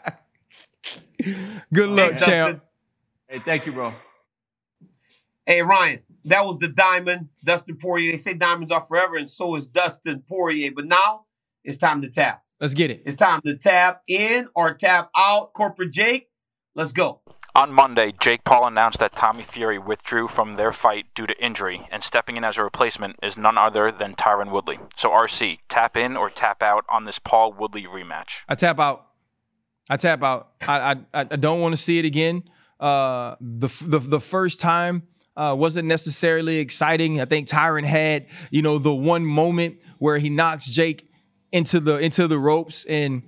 [0.00, 0.16] Saints.
[1.72, 2.62] Good luck, Hey, champ.
[3.28, 3.94] Hey, thank you, bro.
[5.46, 8.12] Hey, Ryan, that was the diamond, Dustin Poirier.
[8.12, 10.70] They say diamonds are forever, and so is Dustin Poirier.
[10.74, 11.26] But now
[11.64, 12.42] it's time to tap.
[12.60, 13.02] Let's get it.
[13.04, 15.52] It's time to tap in or tap out.
[15.52, 16.28] Corporate Jake,
[16.74, 17.20] let's go.
[17.56, 21.86] On Monday, Jake Paul announced that Tommy Fury withdrew from their fight due to injury,
[21.92, 24.80] and stepping in as a replacement is none other than Tyron Woodley.
[24.96, 28.42] So, RC, tap in or tap out on this Paul Woodley rematch.
[28.48, 29.06] I tap out.
[29.88, 30.48] I tap out.
[30.66, 32.42] I I, I don't want to see it again.
[32.80, 35.04] Uh, the the the first time
[35.36, 37.20] uh, wasn't necessarily exciting.
[37.20, 41.08] I think Tyron had you know the one moment where he knocks Jake
[41.52, 43.22] into the into the ropes and.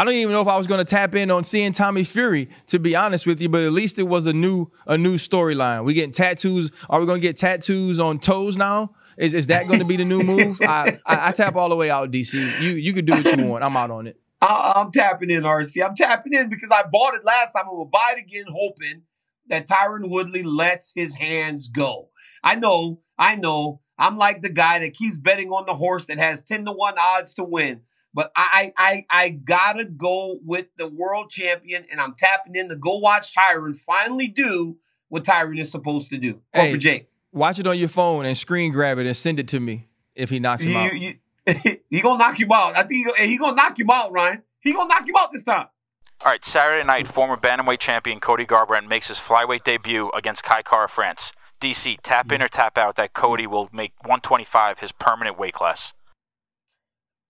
[0.00, 2.48] I don't even know if I was going to tap in on seeing Tommy Fury,
[2.68, 5.84] to be honest with you, but at least it was a new a new storyline.
[5.84, 6.70] We getting tattoos.
[6.88, 8.94] Are we going to get tattoos on toes now?
[9.18, 10.58] Is, is that going to be the new move?
[10.62, 12.32] I, I I tap all the way out, DC.
[12.62, 13.62] You you can do what you want.
[13.62, 14.18] I'm out on it.
[14.40, 15.84] I, I'm tapping in, RC.
[15.84, 17.64] I'm tapping in because I bought it last time.
[17.68, 19.02] I'm gonna buy it again, hoping
[19.48, 22.08] that Tyron Woodley lets his hands go.
[22.42, 23.82] I know, I know.
[23.98, 26.94] I'm like the guy that keeps betting on the horse that has 10 to 1
[26.98, 27.82] odds to win.
[28.12, 32.76] But I I I gotta go with the world champion, and I'm tapping in to
[32.76, 34.76] go watch Tyron finally do
[35.08, 36.40] what Tyron is supposed to do.
[36.52, 37.08] Hey, Corporate Jake.
[37.32, 39.86] Watch it on your phone and screen grab it and send it to me
[40.16, 40.92] if he knocks him You, out.
[40.94, 41.14] you,
[41.90, 42.76] he gonna knock you out.
[42.76, 44.42] I think he, he gonna knock you out, Ryan.
[44.60, 45.66] He gonna knock you out this time.
[46.22, 50.62] All right, Saturday night, former bantamweight champion Cody Garbrandt makes his flyweight debut against Kai
[50.62, 51.32] Kara France.
[51.60, 55.92] DC, tap in or tap out that Cody will make 125 his permanent weight class.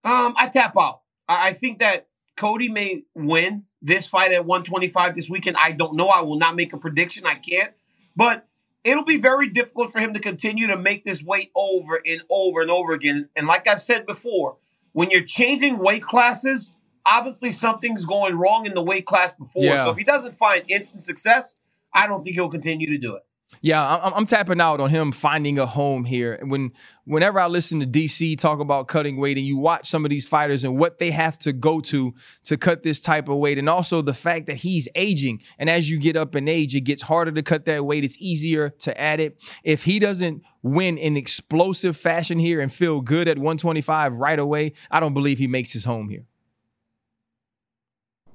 [0.05, 1.03] Um, I tap out.
[1.29, 5.57] I, I think that Cody may win this fight at 125 this weekend.
[5.59, 6.09] I don't know.
[6.09, 7.27] I will not make a prediction.
[7.27, 7.73] I can't.
[8.17, 8.47] But
[8.85, 12.61] it'll be very difficult for him to continue to make this weight over and over
[12.61, 13.29] and over again.
[13.37, 14.57] And like I've said before,
[14.93, 16.71] when you're changing weight classes,
[17.07, 19.65] obviously something's going wrong in the weight class before.
[19.65, 19.85] Yeah.
[19.85, 21.55] So if he doesn't find instant success,
[21.93, 23.23] I don't think he'll continue to do it.
[23.63, 26.35] Yeah, I'm, I'm tapping out on him finding a home here.
[26.35, 26.73] And when
[27.05, 30.27] whenever I listen to DC talk about cutting weight, and you watch some of these
[30.27, 33.69] fighters and what they have to go to to cut this type of weight, and
[33.69, 37.03] also the fact that he's aging, and as you get up in age, it gets
[37.03, 38.03] harder to cut that weight.
[38.03, 39.43] It's easier to add it.
[39.63, 44.73] If he doesn't win in explosive fashion here and feel good at 125 right away,
[44.91, 46.25] I don't believe he makes his home here.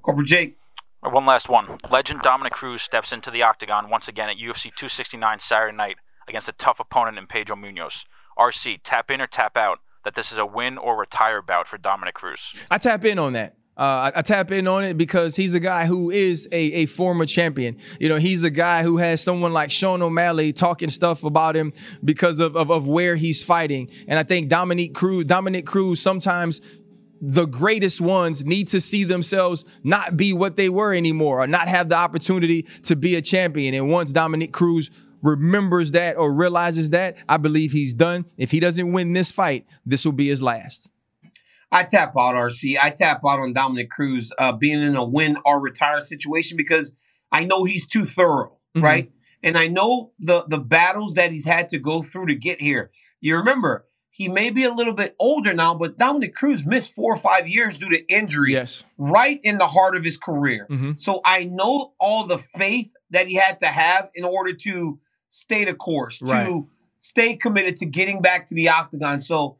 [0.02, 0.56] Corporate Jake.
[1.10, 1.78] One last one.
[1.90, 6.48] Legend Dominick Cruz steps into the octagon once again at UFC 269 Saturday night against
[6.48, 8.06] a tough opponent in Pedro Munhoz.
[8.36, 11.78] RC, tap in or tap out that this is a win or retire bout for
[11.78, 12.54] Dominick Cruz.
[12.72, 13.54] I tap in on that.
[13.76, 16.86] Uh, I, I, tap in on it because he's a guy who is a, a
[16.86, 17.76] former champion.
[18.00, 21.74] You know, he's a guy who has someone like Sean O'Malley talking stuff about him
[22.02, 23.90] because of, of, of where he's fighting.
[24.08, 26.62] And I think Dominick Cruz, Dominick Cruz sometimes
[27.20, 31.68] the greatest ones need to see themselves not be what they were anymore or not
[31.68, 33.74] have the opportunity to be a champion.
[33.74, 34.90] And once Dominick Cruz
[35.22, 38.26] remembers that or realizes that, I believe he's done.
[38.36, 40.88] If he doesn't win this fight, this will be his last.
[41.72, 42.76] I tap out RC.
[42.80, 46.92] I tap out on Dominick Cruz uh, being in a win or retire situation because
[47.32, 48.84] I know he's too thorough, mm-hmm.
[48.84, 49.12] right?
[49.42, 52.90] And I know the the battles that he's had to go through to get here.
[53.20, 53.86] You remember,
[54.16, 57.46] he may be a little bit older now, but Dominick Cruz missed four or five
[57.46, 58.52] years due to injury.
[58.52, 58.82] Yes.
[58.96, 60.66] Right in the heart of his career.
[60.70, 60.92] Mm-hmm.
[60.96, 64.98] So I know all the faith that he had to have in order to
[65.28, 66.46] stay the course, right.
[66.46, 66.66] to
[66.98, 69.20] stay committed to getting back to the octagon.
[69.20, 69.58] So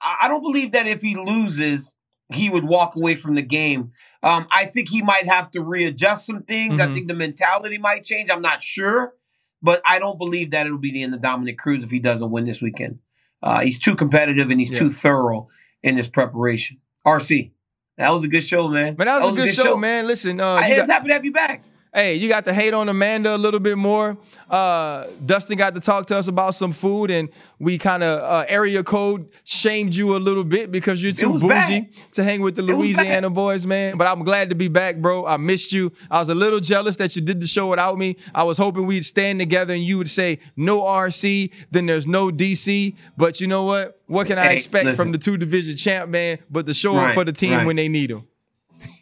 [0.00, 1.92] I don't believe that if he loses,
[2.32, 3.90] he would walk away from the game.
[4.22, 6.78] Um, I think he might have to readjust some things.
[6.78, 6.92] Mm-hmm.
[6.92, 8.30] I think the mentality might change.
[8.30, 9.14] I'm not sure,
[9.62, 12.30] but I don't believe that it'll be the end of Dominick Cruz if he doesn't
[12.30, 13.00] win this weekend.
[13.46, 14.78] Uh, he's too competitive and he's Yeah.
[14.78, 15.48] too thorough
[15.82, 16.78] in his preparation.
[17.06, 17.52] RC,
[17.96, 18.94] that was a good show, man.
[18.94, 20.06] But that was, a good, show, man.
[20.06, 21.62] Listen, uh, I you was got- happy to have you back.
[21.96, 24.18] Hey, you got to hate on Amanda a little bit more.
[24.50, 28.44] Uh, Dustin got to talk to us about some food, and we kind of uh,
[28.50, 31.88] area code shamed you a little bit because you're too bougie bad.
[32.12, 33.96] to hang with the Louisiana boys, man.
[33.96, 35.24] But I'm glad to be back, bro.
[35.24, 35.90] I missed you.
[36.10, 38.16] I was a little jealous that you did the show without me.
[38.34, 42.28] I was hoping we'd stand together and you would say no RC, then there's no
[42.30, 42.94] DC.
[43.16, 43.98] But you know what?
[44.06, 45.02] What can I Hey, expect listen.
[45.06, 46.40] from the two division champ, man?
[46.50, 47.66] But to show up Right, for the team right.
[47.66, 48.24] when they need him.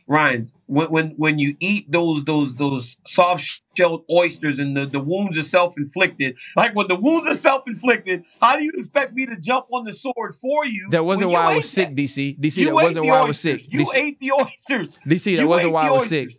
[0.06, 5.00] Ryan, when when when you eat those those those soft shelled oysters and the, the
[5.00, 9.14] wounds are self inflicted, like when the wounds are self inflicted, how do you expect
[9.14, 10.88] me to jump on the sword for you?
[10.90, 11.96] That wasn't why I was sick, that?
[11.96, 12.38] DC.
[12.38, 13.72] DC, You that wasn't why I was sick.
[13.72, 14.98] You DC, ate the oysters.
[15.06, 16.34] DC, that You wasn't why I was sick.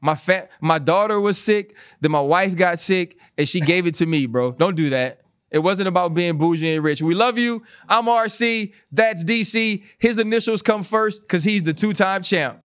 [0.00, 1.74] My fat, my daughter was sick.
[2.00, 4.52] Then my wife got sick, and she gave it to me, bro.
[4.52, 5.20] Don't do that.
[5.50, 7.02] It wasn't about being bougie and rich.
[7.02, 7.62] We love you.
[7.88, 8.72] I'm RC.
[8.92, 9.82] That's DC.
[9.98, 12.62] His initials come first because he's the two-time champ.